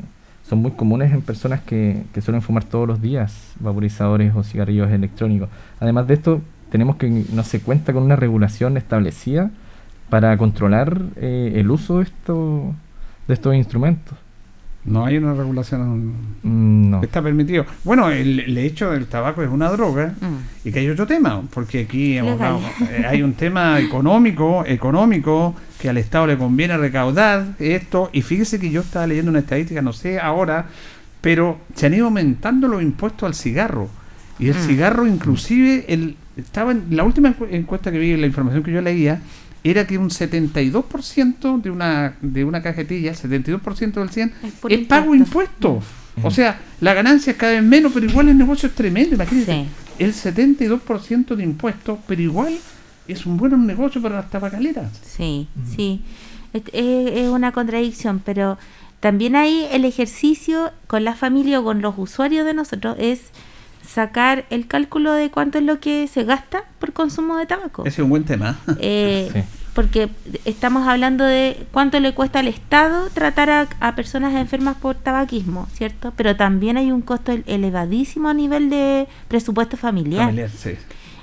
son 0.42 0.58
muy 0.58 0.72
comunes 0.72 1.12
en 1.12 1.22
personas 1.22 1.60
que, 1.60 2.02
que 2.12 2.20
suelen 2.20 2.42
fumar 2.42 2.64
todos 2.64 2.88
los 2.88 3.00
días 3.00 3.52
vaporizadores 3.60 4.34
o 4.34 4.42
cigarrillos 4.42 4.90
electrónicos. 4.90 5.48
Además 5.78 6.08
de 6.08 6.14
esto, 6.14 6.40
tenemos 6.72 6.96
que 6.96 7.08
no 7.32 7.44
se 7.44 7.60
cuenta 7.60 7.92
con 7.92 8.02
una 8.02 8.16
regulación 8.16 8.76
establecida 8.76 9.52
para 10.10 10.36
controlar 10.38 11.00
eh, 11.14 11.52
el 11.54 11.70
uso 11.70 11.98
de, 11.98 12.02
esto, 12.02 12.74
de 13.28 13.34
estos 13.34 13.54
instrumentos. 13.54 14.18
No 14.88 15.04
hay 15.04 15.18
una 15.18 15.34
regulación. 15.34 16.12
Mm, 16.42 16.90
no. 16.90 17.02
Está 17.02 17.22
permitido. 17.22 17.66
Bueno, 17.84 18.10
el, 18.10 18.56
hecho 18.56 18.90
del 18.90 19.06
tabaco 19.06 19.42
es 19.42 19.50
una 19.50 19.68
droga 19.70 20.14
mm. 20.20 20.68
y 20.68 20.72
que 20.72 20.80
hay 20.80 20.88
otro 20.88 21.06
tema, 21.06 21.42
porque 21.52 21.80
aquí 21.80 22.16
eh, 22.16 23.04
hay 23.06 23.22
un 23.22 23.34
tema 23.34 23.78
económico, 23.80 24.64
económico, 24.66 25.54
que 25.78 25.88
al 25.88 25.98
Estado 25.98 26.26
le 26.26 26.38
conviene 26.38 26.76
recaudar 26.76 27.54
esto. 27.58 28.10
Y 28.12 28.22
fíjese 28.22 28.58
que 28.58 28.70
yo 28.70 28.80
estaba 28.80 29.06
leyendo 29.06 29.30
una 29.30 29.40
estadística, 29.40 29.82
no 29.82 29.92
sé 29.92 30.18
ahora, 30.18 30.66
pero 31.20 31.58
se 31.74 31.86
han 31.86 31.94
ido 31.94 32.06
aumentando 32.06 32.68
los 32.68 32.82
impuestos 32.82 33.26
al 33.26 33.34
cigarro. 33.34 33.88
Y 34.38 34.48
el 34.48 34.56
mm. 34.56 34.66
cigarro, 34.66 35.06
inclusive, 35.06 35.84
el, 35.88 36.16
estaba 36.36 36.72
en 36.72 36.84
la 36.90 37.04
última 37.04 37.34
encuesta 37.50 37.90
que 37.92 37.98
vi, 37.98 38.16
la 38.16 38.26
información 38.26 38.62
que 38.62 38.72
yo 38.72 38.80
leía, 38.80 39.20
era 39.64 39.86
que 39.86 39.98
un 39.98 40.10
72% 40.10 41.60
de 41.60 41.70
una, 41.70 42.14
de 42.20 42.44
una 42.44 42.62
cajetilla, 42.62 43.12
72% 43.12 43.92
del 43.94 44.10
100, 44.10 44.32
es, 44.68 44.86
pago 44.86 45.14
impuesto. 45.14 45.82
Mm. 46.16 46.26
O 46.26 46.30
sea, 46.30 46.60
la 46.80 46.94
ganancia 46.94 47.32
es 47.32 47.36
cada 47.36 47.52
vez 47.52 47.62
menos, 47.62 47.92
pero 47.92 48.06
igual 48.06 48.28
el 48.28 48.38
negocio 48.38 48.68
es 48.68 48.74
tremendo. 48.74 49.14
Imagínense, 49.14 49.66
el 49.98 50.14
72% 50.14 51.34
de 51.34 51.42
impuestos, 51.42 51.98
pero 52.06 52.22
igual 52.22 52.56
es 53.06 53.26
un 53.26 53.36
buen 53.36 53.66
negocio 53.66 54.00
para 54.00 54.16
las 54.16 54.30
tabacaleras. 54.30 54.90
Sí, 55.02 55.48
mm. 55.54 55.76
sí. 55.76 56.02
Es, 56.52 56.62
es, 56.72 57.28
una 57.28 57.52
contradicción, 57.52 58.22
pero 58.24 58.58
también 59.00 59.36
hay 59.36 59.68
el 59.70 59.84
ejercicio 59.84 60.72
con 60.86 61.04
la 61.04 61.14
familia 61.14 61.60
o 61.60 61.64
con 61.64 61.82
los 61.82 61.94
usuarios 61.98 62.46
de 62.46 62.54
nosotros 62.54 62.96
es 62.98 63.20
sacar 63.88 64.44
el 64.50 64.66
cálculo 64.66 65.12
de 65.12 65.30
cuánto 65.30 65.58
es 65.58 65.64
lo 65.64 65.80
que 65.80 66.06
se 66.08 66.24
gasta 66.24 66.64
por 66.78 66.92
consumo 66.92 67.36
de 67.38 67.46
tabaco. 67.46 67.82
Ese 67.82 68.02
es 68.02 68.04
un 68.04 68.10
buen 68.10 68.24
tema. 68.24 68.58
Eh, 68.80 69.44
porque 69.74 70.08
estamos 70.44 70.88
hablando 70.88 71.24
de 71.24 71.66
cuánto 71.72 72.00
le 72.00 72.12
cuesta 72.12 72.40
al 72.40 72.48
Estado 72.48 73.08
tratar 73.10 73.68
a, 73.80 73.94
personas 73.94 74.34
enfermas 74.34 74.76
por 74.76 74.96
tabaquismo, 74.96 75.68
¿cierto? 75.72 76.12
Pero 76.16 76.34
también 76.36 76.76
hay 76.76 76.90
un 76.90 77.00
costo 77.00 77.32
elevadísimo 77.46 78.28
a 78.28 78.34
nivel 78.34 78.70
de 78.70 79.06
presupuesto 79.28 79.76
familiar. 79.76 80.24
Familiar, 80.24 80.50
sí. 80.50 80.72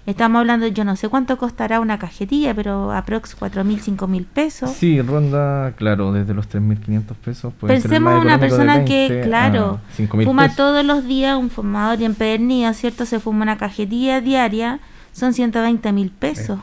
Estamos 0.06 0.42
hablando, 0.42 0.68
yo 0.68 0.86
no 0.86 0.96
sé 0.96 1.10
cuánto 1.10 1.36
costará 1.38 1.80
una 1.80 1.98
cajetilla, 1.98 2.54
pero 2.54 2.92
aprox 2.92 3.34
4 3.34 3.64
mil, 3.64 3.80
5 3.80 4.08
mil 4.08 4.26
pesos. 4.26 4.70
Sí, 4.72 5.02
ronda, 5.02 5.74
claro, 5.78 6.14
desde 6.14 6.36
los 6.36 6.48
3.500 6.48 7.16
pesos. 7.16 7.54
Pensemos 7.66 8.22
una 8.22 8.40
persona 8.40 8.86
que, 8.86 9.22
claro, 9.24 9.80
fuma 10.24 10.56
todos 10.56 10.86
los 10.86 11.06
días, 11.06 11.36
un 11.38 11.50
fumador 11.50 12.00
y 12.02 12.06
empedernido, 12.06 12.72
¿cierto? 12.74 13.08
Se 13.08 13.20
fuma 13.20 13.42
una 13.42 13.58
cajetilla 13.58 14.22
diaria, 14.22 14.80
son 15.12 15.34
120 15.34 15.92
mil 15.92 16.12
pesos. 16.12 16.60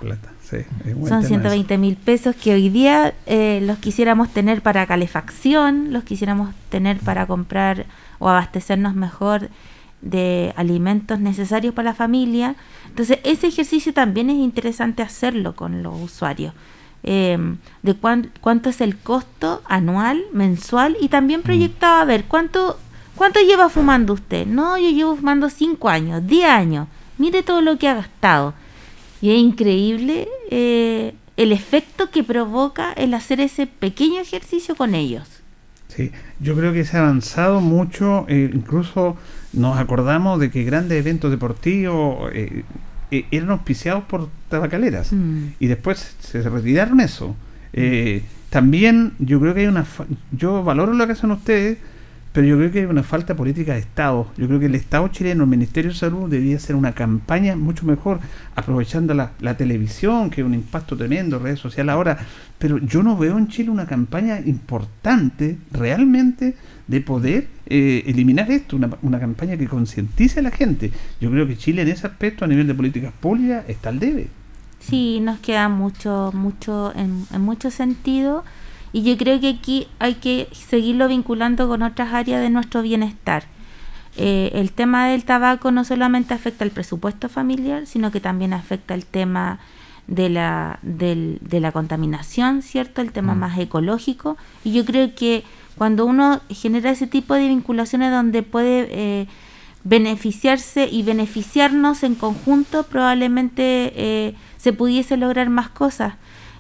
son 1.09 1.25
120 1.25 1.79
mil 1.79 1.97
pesos 1.97 2.37
que 2.37 2.55
hoy 2.55 2.69
día 2.69 3.13
eh, 3.27 3.61
los 3.65 3.79
quisiéramos 3.79 4.29
tener 4.29 4.63
para 4.63 4.87
calefacción, 4.87 5.93
los 5.93 6.05
quisiéramos 6.05 6.55
tener 6.69 6.99
para 7.01 7.27
comprar 7.27 7.87
o 8.21 8.29
abastecernos 8.29 8.95
mejor 8.95 9.49
de 10.03 10.53
alimentos 10.57 11.21
necesarios 11.21 11.75
para 11.75 11.91
la 11.91 11.95
familia. 11.95 12.57
Entonces, 12.89 13.21
ese 13.25 13.47
ejercicio 13.47 13.95
también 13.95 14.29
es 14.29 14.37
interesante 14.37 15.03
hacerlo 15.03 15.57
con 15.57 15.83
los 15.83 15.95
usuarios. 15.99 16.53
Eh, 17.05 17.37
de 17.83 17.95
cuánto 18.41 18.69
es 18.69 18.81
el 18.81 18.97
costo 18.97 19.63
anual, 19.65 20.23
mensual 20.33 20.97
y 21.01 21.09
también 21.09 21.41
mm. 21.41 21.45
proyectado 21.45 22.01
a 22.01 22.05
ver 22.05 22.25
cuánto, 22.25 22.79
cuánto 23.17 23.41
lleva 23.41 23.69
fumando 23.69 24.13
usted. 24.13 24.47
No, 24.47 24.77
yo 24.79 24.91
llevo 24.91 25.17
fumando 25.17 25.49
5 25.49 25.89
años, 25.89 26.27
10 26.27 26.45
años. 26.49 26.89
Mire 27.19 27.43
todo 27.43 27.61
lo 27.61 27.79
que 27.79 27.89
ha 27.89 27.95
gastado. 27.95 28.55
Y 29.21 29.31
es 29.31 29.39
increíble 29.39 30.29
eh, 30.51 31.15
el 31.37 31.53
efecto 31.53 32.11
que 32.11 32.25
provoca 32.25 32.93
el 32.93 33.15
hacer 33.15 33.41
ese 33.41 33.67
pequeño 33.67 34.21
ejercicio 34.21 34.75
con 34.75 34.95
ellos. 34.95 35.29
Sí, 35.89 36.11
yo 36.41 36.57
creo 36.57 36.73
que 36.73 36.85
se 36.85 36.97
ha 36.97 37.01
avanzado 37.01 37.61
mucho, 37.61 38.25
eh, 38.29 38.51
incluso 38.53 39.17
nos 39.53 39.79
acordamos 39.79 40.41
de 40.41 40.51
que 40.51 40.65
grandes 40.65 40.99
eventos 40.99 41.31
deportivos 41.31 42.31
eh, 42.33 42.65
eh, 43.11 43.27
eran 43.31 43.51
auspiciados 43.51 44.05
por 44.05 44.29
tabacaleras 44.49 45.13
mm. 45.13 45.55
y 45.61 45.67
después 45.67 46.17
se 46.21 46.43
retiraron 46.43 47.01
eso. 47.01 47.37
Eh, 47.73 48.23
también 48.51 49.13
yo 49.19 49.41
creo 49.41 49.55
que 49.55 49.61
hay 49.61 49.67
una... 49.67 49.85
Yo 50.31 50.63
valoro 50.63 50.93
lo 50.93 51.07
que 51.07 51.13
hacen 51.13 51.31
ustedes, 51.31 51.79
pero 52.33 52.47
yo 52.47 52.57
creo 52.57 52.73
que 52.73 52.79
hay 52.81 52.85
una 52.87 53.03
falta 53.03 53.37
política 53.37 53.75
de 53.75 53.81
Estado. 53.81 54.27
Yo 54.39 54.47
creo 54.47 54.59
que 54.59 54.67
el 54.67 54.75
Estado 54.75 55.07
chileno, 55.09 55.45
el 55.45 55.51
Ministerio 55.51 55.91
de 55.91 55.97
Salud, 55.97 56.31
debería 56.31 56.57
hacer 56.57 56.75
una 56.77 56.93
campaña 56.93 57.57
mucho 57.57 57.85
mejor, 57.85 58.21
aprovechando 58.57 59.13
la, 59.13 59.33
la 59.41 59.57
televisión, 59.57 60.31
que 60.31 60.41
es 60.41 60.47
un 60.47 60.55
impacto 60.55 60.97
tremendo, 60.97 61.39
redes 61.39 61.61
sociales 61.61 61.93
ahora. 61.93 62.19
Pero 62.59 62.79
yo 62.79 63.03
no 63.03 63.19
veo 63.19 63.37
en 63.37 63.49
Chile 63.49 63.69
una 63.69 63.87
campaña 63.87 64.41
importante, 64.41 65.59
realmente, 65.73 66.57
de 66.87 67.01
poder 67.03 67.49
eh, 67.67 68.05
eliminar 68.07 68.51
esto, 68.51 68.77
una, 68.77 68.91
una 69.03 69.21
campaña 69.21 69.59
que 69.59 69.69
concientice 69.69 70.41
a 70.41 70.43
la 70.43 70.51
gente. 70.51 70.91
Yo 71.21 71.31
creo 71.31 71.47
que 71.47 71.59
Chile 71.59 71.83
en 71.83 71.89
ese 71.89 72.07
aspecto, 72.07 72.47
a 72.47 72.49
nivel 72.49 72.67
de 72.67 72.75
políticas 72.75 73.13
públicas, 73.13 73.65
está 73.69 73.91
al 73.91 73.99
debe. 73.99 74.29
Sí, 74.81 75.21
nos 75.21 75.39
queda 75.41 75.69
mucho, 75.69 76.33
mucho, 76.35 76.93
en, 76.97 77.27
en 77.33 77.41
muchos 77.43 77.75
sentidos. 77.75 78.43
Y 78.93 79.03
yo 79.03 79.17
creo 79.17 79.41
que 79.41 79.49
aquí 79.49 79.87
hay 79.99 80.15
que 80.15 80.49
seguirlo 80.53 81.09
vinculando 81.09 81.69
con 81.69 81.83
otras 81.83 82.13
áreas 82.13 82.41
de 82.41 82.51
nuestro 82.51 82.83
bienestar. 82.83 83.45
Eh, 84.17 84.51
el 84.55 84.73
tema 84.73 85.09
del 85.09 85.25
tabaco 85.25 85.71
no 85.71 85.85
solamente 85.85 86.35
afecta 86.35 86.65
al 86.65 86.71
presupuesto 86.71 87.29
familiar, 87.29 87.87
sino 87.87 88.11
que 88.11 88.21
también 88.21 88.53
afecta 88.53 88.95
el 88.95 89.07
tema 89.07 89.59
de 90.07 90.29
la, 90.29 90.79
del, 90.83 91.39
de 91.41 91.61
la 91.61 91.73
contaminación, 91.73 92.61
¿cierto? 92.61 93.01
El 93.01 93.13
tema 93.13 93.35
mm. 93.35 93.39
más 93.39 93.59
ecológico. 93.59 94.37
Y 94.65 94.73
yo 94.73 94.85
creo 94.85 95.15
que 95.15 95.45
cuando 95.77 96.05
uno 96.05 96.41
genera 96.51 96.91
ese 96.91 97.07
tipo 97.07 97.35
de 97.35 97.49
vinculaciones 97.49 98.11
donde 98.11 98.43
puede 98.43 98.89
eh, 98.91 99.27
beneficiarse 99.85 100.89
y 100.91 101.03
beneficiarnos 101.03 102.03
en 102.03 102.15
conjunto, 102.15 102.85
probablemente 102.85 103.93
eh, 103.97 104.35
se 104.59 104.73
pudiese 104.73 105.17
lograr 105.17 105.49
más 105.49 105.71
cosas. 105.71 106.15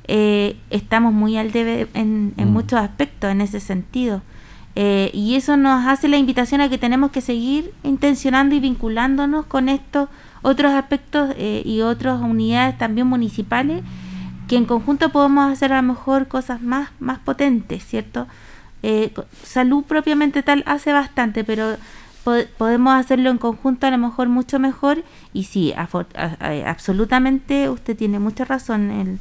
Eh, 0.08 0.56
estamos 0.70 1.12
muy 1.12 1.36
al 1.36 1.52
debe 1.52 1.88
en, 1.94 2.34
mm. 2.36 2.44
muchos 2.46 2.78
aspectos 2.80 3.30
en 3.30 3.40
ese 3.40 3.60
sentido. 3.60 4.22
y 4.74 5.34
eso 5.36 5.56
nos 5.56 5.86
hace 5.86 6.08
la 6.08 6.16
invitación 6.16 6.60
a 6.62 6.68
que 6.68 6.78
tenemos 6.78 7.10
que 7.10 7.20
seguir 7.20 7.72
intencionando 7.82 8.54
y 8.54 8.60
vinculándonos 8.60 9.44
con 9.46 9.68
estos 9.68 10.08
otros 10.40 10.72
aspectos 10.72 11.34
y 11.38 11.82
otras 11.82 12.20
unidades 12.20 12.78
también 12.78 13.06
municipales 13.06 13.82
que 14.48 14.56
en 14.56 14.64
conjunto 14.66 15.08
podemos 15.10 15.50
hacer 15.50 15.72
a 15.72 15.80
lo 15.80 15.88
mejor 15.88 16.28
cosas 16.28 16.60
más, 16.60 16.90
más 17.00 17.18
potentes, 17.18 17.84
¿cierto? 17.84 18.26
Eh, 18.82 19.10
salud 19.42 19.84
propiamente 19.84 20.42
tal 20.42 20.62
hace 20.66 20.92
bastante, 20.92 21.42
pero 21.42 21.76
podemos 22.58 22.94
hacerlo 22.94 23.30
en 23.30 23.38
conjunto 23.38 23.86
a 23.86 23.90
lo 23.90 23.98
mejor 23.98 24.28
mucho 24.28 24.58
mejor 24.58 25.04
y 25.32 25.44
sí, 25.44 25.72
absolutamente 25.74 27.68
usted 27.68 27.96
tiene 27.96 28.18
mucha 28.18 28.44
razón. 28.44 29.18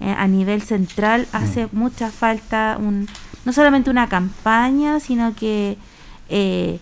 Eh, 0.00 0.10
a 0.10 0.26
nivel 0.26 0.62
central 0.62 1.26
hace 1.32 1.68
mucha 1.72 2.10
falta 2.10 2.76
un, 2.80 3.06
no 3.44 3.52
solamente 3.52 3.90
una 3.90 4.08
campaña, 4.08 4.98
sino 4.98 5.34
que 5.34 5.78
eh, 6.28 6.80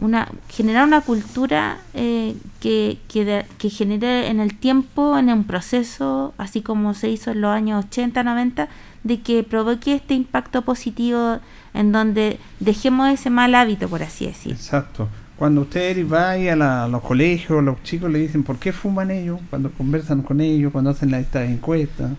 una 0.00 0.28
generar 0.48 0.84
una 0.84 1.00
cultura 1.00 1.78
eh, 1.94 2.36
que, 2.60 2.98
que, 3.08 3.44
que, 3.58 3.70
genere 3.70 4.28
en 4.28 4.40
el 4.40 4.56
tiempo, 4.56 5.18
en 5.18 5.30
un 5.30 5.44
proceso, 5.44 6.34
así 6.36 6.62
como 6.62 6.94
se 6.94 7.08
hizo 7.08 7.30
en 7.30 7.40
los 7.42 7.50
años 7.50 7.84
80, 7.86 8.22
90, 8.22 8.68
de 9.04 9.20
que 9.20 9.42
provoque 9.44 9.94
este 9.94 10.14
impacto 10.14 10.62
positivo 10.62 11.38
en 11.74 11.92
donde 11.92 12.38
dejemos 12.60 13.08
ese 13.10 13.30
mal 13.30 13.54
hábito, 13.54 13.88
por 13.88 14.02
así 14.02 14.26
decir. 14.26 14.52
Exacto. 14.52 15.08
Cuando 15.36 15.60
usted 15.62 16.08
va 16.08 16.32
a, 16.32 16.84
a, 16.84 16.88
los 16.88 17.02
colegios, 17.02 17.62
los 17.62 17.80
chicos 17.84 18.10
le 18.10 18.18
dicen 18.18 18.42
por 18.42 18.58
qué 18.58 18.72
fuman 18.72 19.12
ellos, 19.12 19.40
cuando 19.48 19.70
conversan 19.70 20.22
con 20.22 20.40
ellos, 20.40 20.72
cuando 20.72 20.90
hacen 20.90 21.14
estas 21.14 21.48
encuestas. 21.48 22.10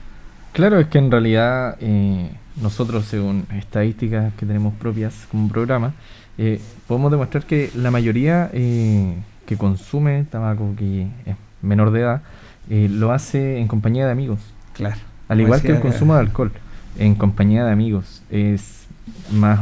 Claro, 0.54 0.80
es 0.80 0.88
que 0.88 0.98
en 0.98 1.12
realidad 1.12 1.78
eh, 1.80 2.30
nosotros, 2.62 3.06
según 3.06 3.46
estadísticas 3.56 4.34
que 4.34 4.46
tenemos 4.46 4.74
propias 4.74 5.28
como 5.30 5.48
programa, 5.48 5.94
eh, 6.38 6.60
podemos 6.88 7.12
demostrar 7.12 7.44
que 7.46 7.70
la 7.76 7.92
mayoría 7.92 8.50
eh, 8.54 9.16
que 9.46 9.58
consume 9.58 10.26
tabaco, 10.30 10.74
que 10.78 11.08
es 11.26 11.36
menor 11.62 11.92
de 11.92 12.02
edad, 12.02 12.22
lo 12.70 13.12
hace 13.12 13.60
en 13.60 13.68
compañía 13.68 14.06
de 14.06 14.12
amigos. 14.12 14.40
Claro. 14.74 14.98
Al 15.28 15.42
igual 15.42 15.62
que 15.62 15.72
el 15.72 15.80
consumo 15.80 16.14
de 16.14 16.20
alcohol, 16.22 16.52
en 16.98 17.16
compañía 17.16 17.66
de 17.66 17.72
amigos. 17.72 18.22
Es 18.30 18.86
más 19.32 19.60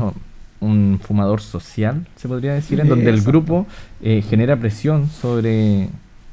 un 0.59 0.99
fumador 1.01 1.41
social, 1.41 2.05
se 2.17 2.27
podría 2.27 2.53
decir, 2.53 2.79
en 2.81 2.89
donde 2.89 3.09
el 3.09 3.21
grupo 3.21 3.65
genera 4.01 4.57
presión 4.57 5.09
sobre, 5.09 5.89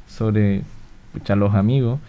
sobre 0.08 0.62
los 1.28 1.54
amigos 1.54 2.00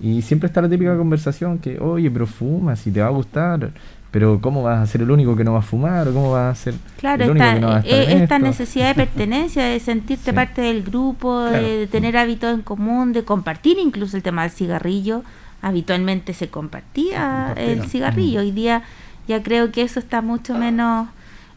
y 0.00 0.22
siempre 0.22 0.46
está 0.46 0.62
la 0.62 0.68
típica 0.68 0.96
conversación 0.96 1.58
que, 1.58 1.78
oye, 1.78 2.10
pero 2.10 2.26
fuma, 2.26 2.76
si 2.76 2.90
te 2.90 3.00
va 3.00 3.06
a 3.06 3.10
gustar, 3.10 3.70
pero 4.10 4.40
¿cómo 4.40 4.62
vas 4.62 4.78
a 4.78 4.86
ser 4.86 5.02
el 5.02 5.10
único 5.10 5.36
que 5.36 5.44
no 5.44 5.52
va 5.52 5.58
a 5.58 5.62
fumar? 5.62 6.08
¿O 6.08 6.12
cómo 6.14 6.32
vas 6.32 6.58
a 6.58 6.62
ser 6.62 6.74
claro, 6.98 7.24
el 7.24 7.30
único 7.32 7.46
que 7.46 7.60
no 7.60 7.68
va 7.68 7.76
a 7.76 7.80
estar 7.80 7.98
eh, 7.98 8.22
esta 8.22 8.38
necesidad 8.38 8.88
de 8.88 8.94
pertenencia, 9.06 9.64
de 9.64 9.80
sentirte 9.80 10.32
parte 10.32 10.62
del 10.62 10.82
grupo, 10.82 11.42
de 11.42 11.86
tener 11.86 12.16
hábitos 12.16 12.54
en 12.54 12.62
común, 12.62 13.12
de 13.12 13.24
compartir 13.24 13.78
incluso 13.78 14.16
el 14.16 14.22
tema 14.22 14.42
del 14.42 14.52
cigarrillo. 14.52 15.22
Habitualmente 15.62 16.32
se 16.32 16.48
compartía 16.48 17.52
el 17.56 17.86
cigarrillo. 17.88 18.40
Hoy 18.40 18.52
día 18.52 18.82
ya 19.28 19.42
creo 19.42 19.72
que 19.72 19.82
eso 19.82 19.98
está 19.98 20.22
mucho 20.22 20.54
menos 20.54 21.08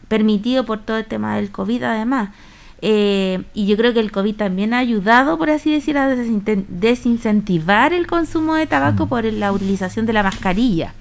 permitido 0.08 0.66
por 0.66 0.80
todo 0.80 0.98
el 0.98 1.06
tema 1.06 1.36
del 1.36 1.50
COVID 1.50 1.82
además. 1.84 2.30
Eh, 2.82 3.42
y 3.52 3.66
yo 3.66 3.76
creo 3.76 3.92
que 3.92 4.00
el 4.00 4.10
COVID 4.10 4.36
también 4.36 4.72
ha 4.72 4.78
ayudado, 4.78 5.36
por 5.36 5.50
así 5.50 5.70
decir, 5.70 5.98
a 5.98 6.08
desincentivar 6.08 7.92
el 7.92 8.06
consumo 8.06 8.54
de 8.54 8.66
tabaco 8.66 9.06
mm. 9.06 9.08
por 9.08 9.24
la 9.24 9.52
utilización 9.52 10.06
de 10.06 10.12
la 10.12 10.22
mascarilla. 10.22 10.94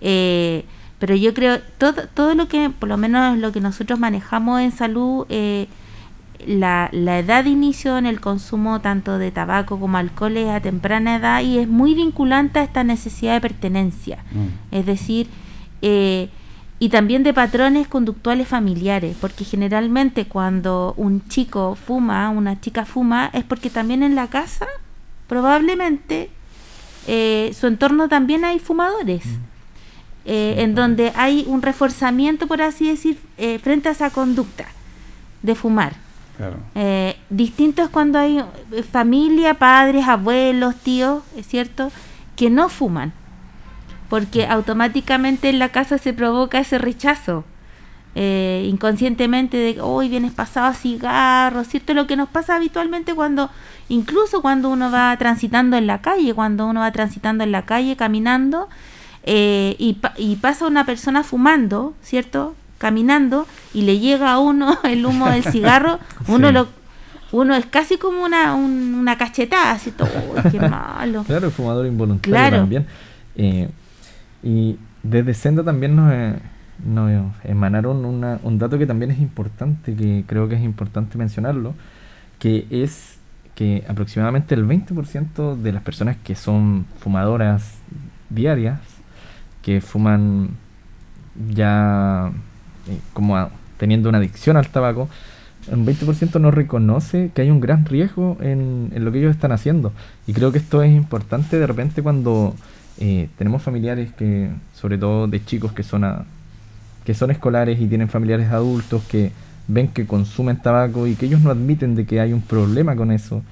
Eh, 0.00 0.64
pero 0.98 1.14
yo 1.14 1.34
creo, 1.34 1.58
todo, 1.78 2.06
todo 2.14 2.34
lo 2.34 2.46
que, 2.46 2.70
por 2.70 2.88
lo 2.88 2.96
menos 2.96 3.38
lo 3.38 3.52
que 3.52 3.60
nosotros 3.60 3.98
manejamos 3.98 4.60
en 4.60 4.70
salud, 4.70 5.26
eh, 5.30 5.66
la, 6.46 6.88
la, 6.92 7.18
edad 7.18 7.44
de 7.44 7.50
inicio 7.50 7.98
en 7.98 8.06
el 8.06 8.20
consumo 8.20 8.80
tanto 8.80 9.18
de 9.18 9.30
tabaco 9.30 9.78
como 9.78 9.98
alcohol 9.98 10.36
es 10.36 10.48
a 10.48 10.60
temprana 10.60 11.16
edad 11.16 11.42
y 11.42 11.58
es 11.58 11.68
muy 11.68 11.94
vinculante 11.94 12.58
a 12.58 12.62
esta 12.62 12.84
necesidad 12.84 13.34
de 13.34 13.40
pertenencia. 13.40 14.24
Mm. 14.32 14.74
Es 14.74 14.86
decir, 14.86 15.28
eh, 15.82 16.28
y 16.82 16.88
también 16.88 17.22
de 17.22 17.34
patrones 17.34 17.86
conductuales 17.86 18.48
familiares, 18.48 19.14
porque 19.20 19.44
generalmente 19.44 20.24
cuando 20.24 20.94
un 20.96 21.28
chico 21.28 21.76
fuma, 21.76 22.30
una 22.30 22.58
chica 22.58 22.86
fuma, 22.86 23.30
es 23.34 23.44
porque 23.44 23.68
también 23.68 24.02
en 24.02 24.14
la 24.14 24.28
casa 24.28 24.66
probablemente 25.28 26.30
eh, 27.06 27.54
su 27.54 27.66
entorno 27.66 28.08
también 28.08 28.46
hay 28.46 28.58
fumadores, 28.58 29.26
mm. 29.26 29.38
eh, 30.24 30.54
en 30.58 30.74
donde 30.74 31.12
hay 31.14 31.44
un 31.46 31.60
reforzamiento, 31.60 32.46
por 32.46 32.62
así 32.62 32.88
decir, 32.88 33.18
eh, 33.36 33.58
frente 33.58 33.90
a 33.90 33.92
esa 33.92 34.08
conducta 34.08 34.64
de 35.42 35.54
fumar. 35.54 35.92
distinto 37.28 37.82
es 37.82 37.90
cuando 37.90 38.18
hay 38.18 38.42
familia, 38.90 39.52
padres, 39.52 40.08
abuelos, 40.08 40.76
tíos, 40.76 41.22
es 41.36 41.46
cierto, 41.46 41.92
que 42.36 42.48
no 42.48 42.70
fuman 42.70 43.12
porque 44.10 44.46
automáticamente 44.46 45.48
en 45.48 45.60
la 45.60 45.70
casa 45.70 45.96
se 45.96 46.12
provoca 46.12 46.58
ese 46.58 46.76
rechazo. 46.78 47.44
Eh, 48.16 48.66
inconscientemente 48.68 49.56
de 49.56 49.80
hoy 49.80 50.08
vienes 50.08 50.32
pasado 50.32 50.66
a 50.66 50.74
cigarros, 50.74 51.68
¿cierto? 51.68 51.94
Lo 51.94 52.08
que 52.08 52.16
nos 52.16 52.28
pasa 52.28 52.56
habitualmente 52.56 53.14
cuando, 53.14 53.50
incluso 53.88 54.42
cuando 54.42 54.68
uno 54.68 54.90
va 54.90 55.16
transitando 55.16 55.76
en 55.76 55.86
la 55.86 56.02
calle, 56.02 56.34
cuando 56.34 56.66
uno 56.66 56.80
va 56.80 56.90
transitando 56.90 57.44
en 57.44 57.52
la 57.52 57.62
calle, 57.62 57.94
caminando, 57.94 58.68
eh, 59.22 59.76
y, 59.78 59.96
y, 60.16 60.36
pasa 60.36 60.66
una 60.66 60.84
persona 60.84 61.22
fumando, 61.22 61.94
¿cierto? 62.02 62.56
Caminando, 62.78 63.46
y 63.72 63.82
le 63.82 64.00
llega 64.00 64.32
a 64.32 64.40
uno 64.40 64.76
el 64.82 65.06
humo 65.06 65.30
del 65.30 65.44
cigarro, 65.44 66.00
uno 66.26 66.50
lo 66.50 66.68
uno 67.32 67.54
es 67.54 67.64
casi 67.66 67.96
como 67.96 68.24
una, 68.24 68.54
una 68.54 69.16
cachetada, 69.16 69.70
así 69.70 69.92
todo, 69.92 70.10
qué 70.50 70.58
malo. 70.58 71.22
Claro, 71.22 71.46
el 71.46 71.52
fumador 71.52 71.86
involuntario 71.86 72.58
también. 72.58 72.86
Eh, 73.36 73.68
y 74.42 74.78
desde 75.02 75.34
Senda 75.34 75.64
también 75.64 75.96
nos, 75.96 76.12
eh, 76.12 76.38
emanaron 77.44 78.04
un 78.04 78.58
dato 78.58 78.78
que 78.78 78.86
también 78.86 79.10
es 79.10 79.18
importante, 79.18 79.94
que 79.94 80.24
creo 80.26 80.48
que 80.48 80.56
es 80.56 80.62
importante 80.62 81.18
mencionarlo, 81.18 81.74
que 82.38 82.66
es 82.70 83.18
que 83.54 83.84
aproximadamente 83.88 84.54
el 84.54 84.66
20% 84.66 85.56
de 85.56 85.72
las 85.72 85.82
personas 85.82 86.16
que 86.16 86.34
son 86.34 86.86
fumadoras 87.00 87.78
diarias, 88.30 88.80
que 89.62 89.80
fuman 89.80 90.50
ya 91.50 92.32
eh, 92.88 92.98
como 93.12 93.50
teniendo 93.76 94.08
una 94.08 94.18
adicción 94.18 94.56
al 94.56 94.68
tabaco, 94.68 95.08
un 95.70 95.86
20% 95.86 96.40
no 96.40 96.50
reconoce 96.50 97.30
que 97.34 97.42
hay 97.42 97.50
un 97.50 97.60
gran 97.60 97.84
riesgo 97.84 98.38
en, 98.40 98.90
en, 98.94 99.04
lo 99.04 99.12
que 99.12 99.18
ellos 99.18 99.30
están 99.30 99.52
haciendo. 99.52 99.92
Y 100.26 100.32
creo 100.32 100.52
que 100.52 100.58
esto 100.58 100.82
es 100.82 100.90
importante 100.90 101.58
de 101.58 101.66
repente 101.66 102.02
cuando 102.02 102.54
eh, 103.00 103.28
tenemos 103.38 103.62
familiares 103.62 104.12
que, 104.12 104.50
sobre 104.74 104.98
todo 104.98 105.26
de 105.26 105.42
chicos 105.44 105.72
que 105.72 105.82
son, 105.82 106.04
que 107.04 107.14
son 107.14 107.30
escolares 107.30 107.80
y 107.80 107.86
tienen 107.86 108.08
familiares 108.08 108.50
adultos 108.50 109.02
que 109.04 109.32
ven 109.68 109.88
que 109.88 110.06
consumen 110.06 110.58
tabaco 110.58 111.06
y 111.06 111.14
que 111.14 111.26
ellos 111.26 111.40
no 111.40 111.50
admiten 111.50 111.94
de 111.94 112.04
que 112.04 112.20
hay 112.20 112.32
un 112.32 112.42
problema 112.42 112.94
con 112.96 113.10
eso, 113.10 113.42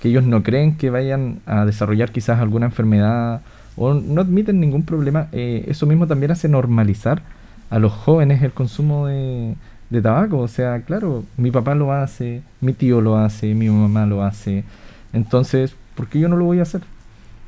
que 0.00 0.08
ellos 0.08 0.24
no 0.24 0.42
creen 0.42 0.76
que 0.76 0.90
vayan 0.90 1.40
a 1.46 1.64
desarrollar 1.64 2.12
quizás 2.12 2.38
alguna 2.38 2.66
enfermedad 2.66 3.40
o 3.76 3.94
no 3.94 4.20
admiten 4.20 4.60
ningún 4.60 4.82
problema, 4.82 5.28
eh, 5.32 5.64
eso 5.68 5.86
mismo 5.86 6.06
también 6.06 6.32
hace 6.32 6.48
normalizar 6.48 7.22
a 7.70 7.78
los 7.78 7.92
jóvenes 7.92 8.42
el 8.42 8.52
consumo 8.52 9.06
de, 9.06 9.54
de 9.90 10.02
tabaco. 10.02 10.38
O 10.38 10.48
sea, 10.48 10.82
claro, 10.82 11.24
mi 11.36 11.50
papá 11.50 11.74
lo 11.74 11.92
hace, 11.92 12.42
mi 12.60 12.72
tío 12.72 13.00
lo 13.00 13.16
hace, 13.16 13.54
mi 13.54 13.68
mamá 13.68 14.06
lo 14.06 14.22
hace. 14.22 14.64
Entonces, 15.12 15.74
¿por 15.94 16.08
qué 16.08 16.20
yo 16.20 16.28
no 16.28 16.36
lo 16.36 16.44
voy 16.44 16.58
a 16.58 16.62
hacer? 16.62 16.82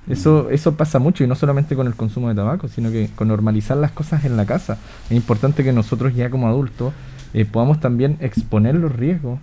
Eso, 0.09 0.51
eso 0.51 0.75
pasa 0.75 0.99
mucho 0.99 1.23
y 1.23 1.27
no 1.27 1.35
solamente 1.35 1.77
con 1.77 1.87
el 1.87 1.95
consumo 1.95 2.29
de 2.29 2.35
tabaco, 2.35 2.69
sino 2.69 2.91
que 2.91 3.11
con 3.15 3.29
normalizar 3.29 3.77
las 3.77 3.93
cosas 3.93 4.25
en 4.25 4.37
la 4.37 4.47
casa. 4.47 4.79
Es 5.09 5.13
importante 5.13 5.63
que 5.63 5.73
nosotros 5.73 6.15
ya 6.15 6.31
como 6.31 6.49
adultos 6.49 6.93
eh, 7.33 7.45
podamos 7.45 7.81
también 7.81 8.17
exponer 8.21 8.75
los 8.75 8.95
riesgos 8.95 9.39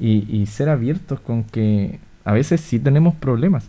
y, 0.00 0.46
ser 0.46 0.68
abiertos 0.68 1.20
con 1.20 1.42
que 1.42 1.98
a 2.24 2.32
veces 2.32 2.60
sí 2.60 2.78
tenemos 2.78 3.14
problemas. 3.14 3.66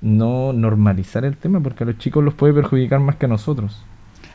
No 0.00 0.52
normalizar 0.52 1.24
el 1.24 1.36
tema 1.36 1.60
porque 1.60 1.84
a 1.84 1.86
los 1.86 1.98
chicos 1.98 2.24
los 2.24 2.34
puede 2.34 2.54
perjudicar 2.54 3.00
más 3.00 3.16
que 3.16 3.26
a 3.26 3.28
nosotros. 3.28 3.84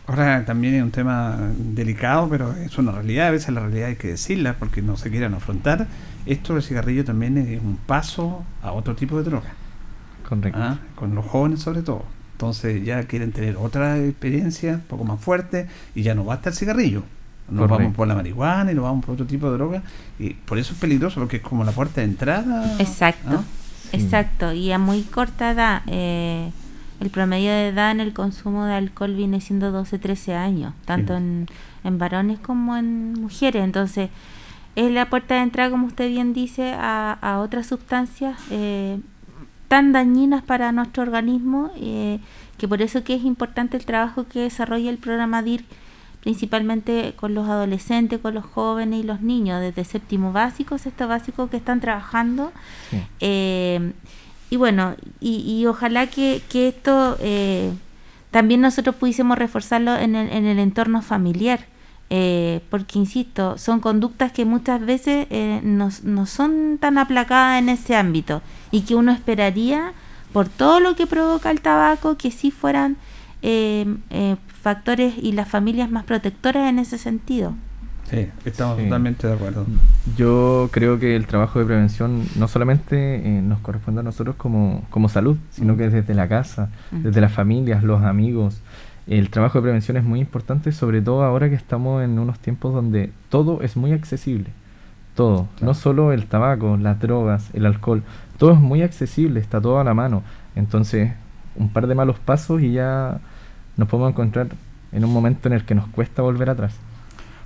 Ahora 0.08 0.46
también 0.46 0.76
es 0.76 0.84
un 0.84 0.92
tema 0.92 1.38
delicado, 1.58 2.28
pero 2.30 2.54
es 2.54 2.78
una 2.78 2.92
realidad, 2.92 3.28
a 3.28 3.32
veces 3.32 3.54
la 3.54 3.62
realidad 3.62 3.90
hay 3.90 3.96
que 3.96 4.10
decirla 4.10 4.56
porque 4.58 4.82
no 4.82 4.98
se 4.98 5.10
quieran 5.10 5.34
afrontar. 5.34 5.88
Esto 6.26 6.54
del 6.54 6.64
cigarrillo 6.64 7.04
también 7.04 7.38
es 7.38 7.62
un 7.62 7.78
paso 7.78 8.44
a 8.62 8.72
otro 8.72 8.96
tipo 8.96 9.18
de 9.18 9.24
droga. 9.24 9.54
¿Ah? 10.54 10.78
con 10.96 11.16
los 11.16 11.26
jóvenes 11.26 11.60
sobre 11.62 11.82
todo. 11.82 12.04
Entonces 12.34 12.84
ya 12.84 13.04
quieren 13.04 13.32
tener 13.32 13.58
otra 13.58 14.00
experiencia, 14.00 14.74
un 14.74 14.82
poco 14.82 15.04
más 15.04 15.20
fuerte, 15.20 15.68
y 15.94 16.02
ya 16.02 16.16
no 16.16 16.24
basta 16.24 16.50
el 16.50 16.56
cigarrillo. 16.56 17.04
Nos 17.50 17.70
vamos 17.70 17.94
por 17.94 18.08
la 18.08 18.16
marihuana 18.16 18.72
y 18.72 18.76
nos 18.76 18.84
vamos 18.86 19.06
por 19.06 19.14
otro 19.14 19.26
tipo 19.26 19.52
de 19.52 19.58
droga. 19.58 19.84
Y 20.18 20.32
por 20.32 20.58
eso 20.58 20.74
es 20.74 20.80
peligroso, 20.80 21.20
porque 21.20 21.38
es 21.38 21.44
como 21.44 21.64
la 21.64 21.72
puerta 21.72 22.02
de 22.02 22.08
entrada. 22.08 22.78
Exacto, 22.80 23.30
¿ah? 23.30 23.44
exacto. 23.92 24.54
Y 24.54 24.72
a 24.72 24.78
muy 24.78 25.04
corta 25.04 25.52
edad. 25.52 25.82
Eh, 25.88 26.50
el 27.02 27.10
promedio 27.10 27.50
de 27.52 27.70
edad 27.70 27.92
en 27.92 28.00
el 28.00 28.14
consumo 28.14 28.66
de 28.66 28.76
alcohol 28.76 29.16
viene 29.16 29.42
siendo 29.42 29.72
12, 29.72 30.00
13 30.00 30.36
años, 30.36 30.74
tanto 30.86 31.16
en, 31.18 31.48
en 31.84 31.98
varones 31.98 32.40
como 32.40 32.78
en 32.78 33.14
mujeres. 33.14 33.64
Entonces, 33.64 34.10
es 34.76 34.92
la 34.92 35.10
puerta 35.10 35.36
de 35.36 35.42
entrada, 35.42 35.70
como 35.70 35.88
usted 35.88 36.10
bien 36.10 36.34
dice, 36.34 36.74
a, 36.74 37.12
a 37.14 37.40
otras 37.40 37.68
sustancias 37.68 38.38
eh, 38.50 39.00
tan 39.72 39.94
dañinas 39.94 40.44
para 40.44 40.74
nuestro 40.74 41.02
organismo, 41.02 41.72
eh, 41.78 42.20
que 42.58 42.68
por 42.68 42.82
eso 42.82 43.06
que 43.06 43.16
es 43.16 43.24
importante 43.24 43.78
el 43.78 43.86
trabajo 43.86 44.26
que 44.28 44.42
desarrolla 44.42 44.90
el 44.90 44.98
programa 44.98 45.42
DIR, 45.44 45.64
principalmente 46.20 47.14
con 47.16 47.34
los 47.34 47.48
adolescentes, 47.48 48.20
con 48.20 48.34
los 48.34 48.44
jóvenes 48.44 49.00
y 49.00 49.04
los 49.04 49.22
niños, 49.22 49.62
desde 49.62 49.86
séptimo 49.86 50.34
básico, 50.34 50.78
sexto 50.78 51.08
básico 51.08 51.50
que 51.50 51.56
están 51.56 51.80
trabajando. 51.80 52.52
Eh, 53.22 53.94
y 54.50 54.58
bueno, 54.58 54.96
y, 55.22 55.66
ojalá 55.68 56.08
que, 56.08 56.42
esto 56.52 57.16
eh, 57.22 57.72
también 58.30 58.60
nosotros 58.60 58.98
pudiésemos 58.98 59.38
reforzarlo 59.38 59.96
en 59.96 60.18
el, 60.18 60.30
en 60.34 60.48
el 60.48 60.60
entorno 60.60 61.02
familiar. 61.02 61.71
Eh, 62.14 62.60
porque, 62.70 63.00
insisto, 63.00 63.58
son 63.58 63.80
conductas 63.80 64.34
que 64.34 64.44
muchas 64.44 64.86
veces 64.86 65.28
eh, 65.30 65.62
no, 65.64 65.88
no, 66.04 66.26
son 66.26 66.78
tan 66.78 66.98
aplacadas 66.98 67.62
en 67.62 67.70
ese 67.70 67.96
ámbito 67.96 68.42
y 68.70 68.82
que 68.82 68.96
uno 68.96 69.14
esperaría, 69.14 69.94
por 70.34 70.50
todo 70.50 70.82
lo 70.82 70.98
que 70.98 71.08
provoca 71.08 71.52
el 71.52 71.62
tabaco, 71.62 72.18
que 72.18 72.30
sí 72.30 72.52
fueran 72.52 72.98
eh, 73.44 73.86
factores 74.62 75.14
y 75.18 75.32
las 75.32 75.48
familias 75.48 75.90
más 75.90 76.04
protectoras 76.04 76.70
en 76.70 76.80
ese 76.80 76.98
sentido. 76.98 77.54
Sí, 78.10 78.28
estamos 78.44 78.78
totalmente 78.78 79.28
de 79.28 79.34
acuerdo. 79.34 79.66
Yo 80.18 80.68
creo 80.74 81.00
que 81.00 81.16
el 81.16 81.28
trabajo 81.28 81.60
de 81.60 81.66
prevención 81.66 82.26
no 82.36 82.50
solamente 82.50 83.42
nos 83.42 83.60
corresponde 83.60 84.02
a 84.02 84.04
nosotros 84.04 84.36
como, 84.36 84.84
como 84.90 85.08
salud, 85.08 85.38
sino 85.52 85.78
que 85.78 85.88
desde 85.88 86.14
la 86.14 86.28
casa, 86.28 86.72
desde 86.92 87.22
las 87.22 87.32
familias, 87.32 87.84
los 87.84 88.02
amigos, 88.04 88.62
el 89.08 89.30
trabajo 89.30 89.58
de 89.58 89.64
prevención 89.64 89.98
es 89.98 90.04
muy 90.04 90.20
importante, 90.20 90.72
sobre 90.72 91.02
todo 91.02 91.24
ahora 91.24 91.50
que 91.50 91.56
estamos 91.56 92.04
en 92.04 92.20
unos 92.20 92.40
tiempos 92.40 92.74
donde 92.74 93.12
todo 93.30 93.62
es 93.62 93.76
muy 93.76 93.92
accesible. 93.92 94.50
Todo, 95.16 95.48
no 95.60 95.74
solo 95.74 96.14
el 96.14 96.26
tabaco, 96.28 96.78
las 96.78 97.00
drogas, 97.00 97.50
el 97.54 97.66
alcohol, 97.66 98.04
todo 98.38 98.54
es 98.54 98.60
muy 98.60 98.82
accesible, 98.82 99.40
está 99.40 99.60
todo 99.60 99.80
a 99.80 99.84
la 99.84 99.94
mano. 99.94 100.24
Entonces, 100.56 101.12
un 101.56 101.70
par 101.70 101.88
de 101.88 101.96
malos 101.96 102.20
pasos 102.20 102.62
y 102.62 102.72
ya 102.72 103.20
nos 103.78 103.90
podemos 103.90 104.12
encontrar 104.12 104.48
en 104.92 105.06
un 105.06 105.12
momento 105.12 105.50
en 105.50 105.54
el 105.54 105.66
que 105.66 105.76
nos 105.76 105.88
cuesta 105.88 106.22
volver 106.22 106.50
atrás. 106.50 106.74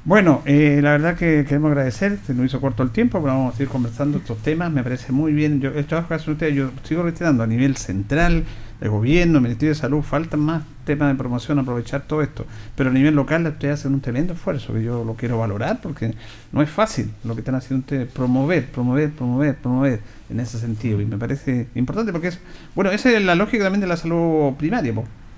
Bueno, 0.03 0.43
eh, 0.45 0.81
la 0.83 0.91
verdad 0.91 1.17
que 1.17 1.45
queremos 1.45 1.71
agradecer, 1.71 2.19
se 2.27 2.35
nos 2.35 2.45
hizo 2.45 2.61
corto 2.61 2.83
el 2.83 2.91
tiempo, 2.91 3.19
pero 3.19 3.33
vamos 3.33 3.55
a 3.55 3.57
seguir 3.57 3.69
conversando 3.69 4.19
estos 4.19 4.37
temas, 4.37 4.71
me 4.71 4.83
parece 4.83 5.11
muy 5.11 5.33
bien. 5.33 5.59
Yo, 5.61 5.71
el 5.71 5.85
trabajo 5.85 6.09
que 6.09 6.13
hacen 6.13 6.33
ustedes, 6.33 6.53
yo 6.53 6.69
sigo 6.83 7.01
retirando 7.01 7.41
a 7.41 7.47
nivel 7.47 7.75
central, 7.75 8.43
de 8.79 8.87
gobierno, 8.89 9.41
Ministerio 9.41 9.73
de 9.73 9.79
Salud, 9.79 10.01
faltan 10.01 10.39
más 10.39 10.63
temas 10.85 11.11
de 11.11 11.15
promoción, 11.15 11.59
aprovechar 11.59 12.03
todo 12.07 12.21
esto. 12.21 12.45
Pero 12.75 12.89
a 12.89 12.93
nivel 12.93 13.15
local 13.15 13.45
ustedes 13.47 13.79
hacen 13.79 13.93
un 13.93 14.01
tremendo 14.01 14.33
esfuerzo, 14.33 14.73
que 14.73 14.83
yo 14.83 15.03
lo 15.03 15.15
quiero 15.15 15.37
valorar, 15.37 15.79
porque 15.81 16.13
no 16.51 16.61
es 16.61 16.69
fácil 16.69 17.11
lo 17.23 17.33
que 17.35 17.41
están 17.41 17.55
haciendo 17.55 17.81
ustedes, 17.81 18.11
promover, 18.11 18.65
promover, 18.67 19.11
promover, 19.11 19.55
promover 19.55 19.99
en 20.29 20.39
ese 20.39 20.59
sentido. 20.59 21.01
Y 21.01 21.05
me 21.05 21.17
parece 21.17 21.67
importante 21.75 22.11
porque 22.11 22.29
es, 22.29 22.39
bueno, 22.75 22.91
esa 22.91 23.11
es 23.11 23.23
la 23.23 23.35
lógica 23.35 23.63
también 23.63 23.81
de 23.81 23.87
la 23.87 23.97
salud 23.97 24.53
primaria, 24.55 24.93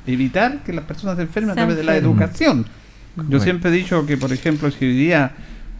evitar 0.05 0.63
que 0.63 0.73
las 0.73 0.85
personas 0.85 1.17
se 1.17 1.23
enfermen 1.23 1.51
a 1.51 1.55
través 1.55 1.77
de 1.77 1.83
la 1.83 1.95
educación 1.95 2.65
yo 3.29 3.39
siempre 3.39 3.71
he 3.71 3.73
dicho 3.73 4.05
que, 4.05 4.17
por 4.17 4.31
ejemplo, 4.31 4.69
si 4.69 4.85
hoy 4.85 4.95
día 4.95 5.31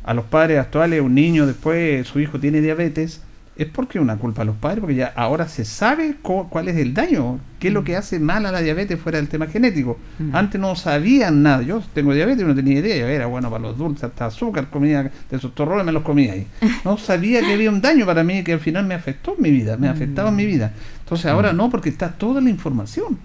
a 0.04 0.14
los 0.14 0.26
padres 0.26 0.60
actuales 0.60 1.02
un 1.02 1.14
niño 1.14 1.46
después 1.46 2.08
su 2.08 2.20
hijo 2.20 2.40
tiene 2.40 2.62
diabetes, 2.62 3.22
es 3.58 3.66
porque 3.68 4.00
una 4.00 4.18
culpa 4.18 4.44
a 4.44 4.46
los 4.46 4.56
padres, 4.56 4.82
porque 4.82 4.96
ya 4.96 5.12
ahora 5.16 5.48
se 5.48 5.66
sabe 5.66 6.16
cuál 6.22 6.68
es 6.68 6.78
el 6.78 6.94
daño, 6.94 7.40
qué 7.60 7.70
es 7.70 7.74
lo 7.74 7.84
que 7.84 7.96
mm. 7.96 7.98
hace 7.98 8.20
mal 8.20 8.46
a 8.46 8.52
la 8.52 8.62
diabetes 8.62 9.00
fuera 9.00 9.18
del 9.18 9.28
tema 9.28 9.48
genético. 9.48 9.98
Mm. 10.20 10.36
Antes 10.36 10.62
no 10.62 10.76
sabían 10.76 11.42
nada, 11.42 11.64
yo 11.64 11.82
tengo 11.94 12.14
diabetes 12.14 12.44
y 12.44 12.48
no 12.48 12.54
tenía 12.54 12.80
idea, 12.80 13.10
era 13.10 13.26
bueno 13.26 13.50
para 13.50 13.64
los 13.64 13.78
dulces, 13.78 14.04
hasta 14.04 14.28
azúcar, 14.28 14.70
comía 14.70 15.04
de 15.04 15.38
esos 15.38 15.56
torrones 15.56 15.86
me 15.86 15.92
los 15.92 16.04
comía 16.04 16.34
ahí. 16.34 16.48
No 16.86 16.98
sabía 16.98 17.42
que 17.42 17.54
había 17.54 17.72
un 17.72 17.82
daño 17.82 18.06
para 18.06 18.24
mí 18.24 18.44
que 18.44 18.54
al 18.54 18.60
final 18.60 18.86
me 18.86 18.94
afectó 18.94 19.36
en 19.36 19.42
mi 19.42 19.52
vida, 19.52 19.76
me 19.78 19.90
afectaba 19.90 20.30
en 20.30 20.36
mi 20.36 20.46
vida. 20.46 20.74
Entonces 21.00 21.26
ahora 21.26 21.52
mm. 21.52 21.58
no, 21.58 21.70
porque 21.70 21.90
está 21.90 22.12
toda 22.12 22.42
la 22.42 22.50
información. 22.50 23.18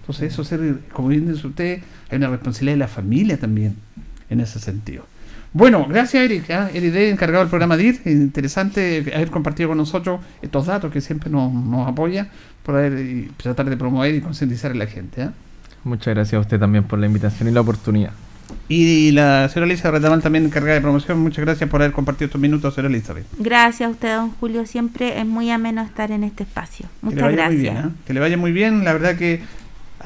Entonces 0.00 0.32
eso 0.32 0.44
ser, 0.44 0.80
como 0.92 1.08
bien 1.08 1.32
dice 1.32 1.46
usted, 1.46 1.80
hay 2.10 2.16
una 2.16 2.28
responsabilidad 2.28 2.74
de 2.74 2.78
la 2.78 2.88
familia 2.88 3.38
también 3.38 3.76
en 4.30 4.40
ese 4.40 4.58
sentido. 4.58 5.04
Bueno, 5.56 5.86
gracias 5.88 6.22
Eric, 6.22 6.50
¿eh? 6.50 6.68
Eric 6.74 6.92
D, 6.92 7.08
encargado 7.08 7.42
del 7.42 7.48
programa 7.48 7.78
DIR, 7.78 8.02
interesante 8.04 9.10
haber 9.14 9.30
compartido 9.30 9.70
con 9.70 9.78
nosotros 9.78 10.20
estos 10.42 10.66
datos 10.66 10.92
que 10.92 11.00
siempre 11.00 11.30
nos, 11.30 11.50
nos 11.50 11.88
apoya 11.88 12.28
por 12.62 12.76
haber, 12.76 13.30
tratar 13.38 13.70
de 13.70 13.78
promover 13.78 14.14
y 14.14 14.20
concientizar 14.20 14.72
a 14.72 14.74
la 14.74 14.86
gente. 14.86 15.22
¿eh? 15.22 15.30
Muchas 15.82 16.14
gracias 16.14 16.34
a 16.34 16.40
usted 16.40 16.60
también 16.60 16.84
por 16.84 16.98
la 16.98 17.06
invitación 17.06 17.48
y 17.48 17.52
la 17.52 17.62
oportunidad. 17.62 18.10
Y, 18.68 19.12
la 19.12 19.48
señora 19.48 19.72
Elizabeth 19.72 19.94
Retamal 19.94 20.20
también 20.20 20.44
encargada 20.44 20.74
de 20.74 20.82
promoción, 20.82 21.20
muchas 21.20 21.42
gracias 21.42 21.70
por 21.70 21.80
haber 21.80 21.94
compartido 21.94 22.26
estos 22.26 22.40
minutos, 22.40 22.74
señora 22.74 22.92
Elizabeth. 22.92 23.24
Gracias 23.38 23.88
a 23.88 23.90
usted, 23.90 24.14
don 24.14 24.32
Julio, 24.32 24.66
siempre 24.66 25.18
es 25.18 25.24
muy 25.24 25.50
ameno 25.50 25.80
estar 25.80 26.10
en 26.10 26.22
este 26.22 26.42
espacio. 26.42 26.84
Muchas 27.00 27.32
gracias. 27.32 27.86
¿eh? 27.86 27.88
Que 28.06 28.12
le 28.12 28.20
vaya 28.20 28.36
muy 28.36 28.52
bien, 28.52 28.84
la 28.84 28.92
verdad 28.92 29.16
que 29.16 29.40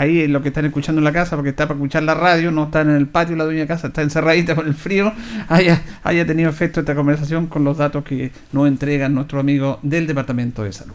ahí 0.01 0.27
lo 0.29 0.41
que 0.41 0.49
están 0.49 0.65
escuchando 0.65 0.99
en 0.99 1.05
la 1.05 1.13
casa, 1.13 1.37
porque 1.37 1.51
está 1.51 1.69
para 1.69 1.77
escuchar 1.79 2.03
la 2.05 2.15
radio, 2.15 2.51
no 2.51 2.65
está 2.65 2.81
en 2.81 2.91
el 2.91 3.07
patio 3.07 3.37
la 3.37 3.45
dueña 3.45 3.67
casa, 3.67 3.89
está 3.89 4.01
encerradita 4.01 4.55
con 4.55 4.67
el 4.67 4.75
frío, 4.75 5.13
haya, 5.49 5.83
haya 6.03 6.27
tenido 6.27 6.49
efecto 6.49 6.81
esta 6.81 6.95
conversación 6.95 7.49
con 7.49 7.65
los 7.65 7.77
datos 7.77 8.03
que 8.03 8.33
nos 8.53 8.67
entregan 8.67 9.15
nuestro 9.15 9.41
amigo 9.41 9.79
del 9.83 10.07
Departamento 10.07 10.65
de 10.65 10.73
Salud. 10.73 10.95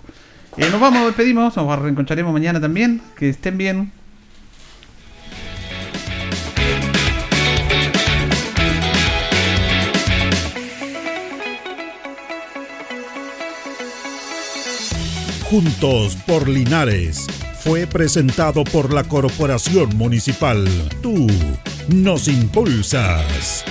Eh, 0.58 0.68
nos 0.72 0.82
vamos, 0.82 1.06
despedimos, 1.06 1.56
nos 1.56 1.80
reencontraremos 1.80 2.34
mañana 2.34 2.60
también, 2.60 3.00
que 3.16 3.30
estén 3.30 3.58
bien. 3.60 3.92
Juntos 15.44 16.18
por 16.26 16.50
Linares 16.50 17.28
fue 17.66 17.88
presentado 17.88 18.64
por 18.64 18.94
la 18.94 19.04
Corporación 19.06 19.98
Municipal. 19.98 20.68
Tú 21.02 21.26
nos 21.88 22.28
impulsas. 22.28 23.66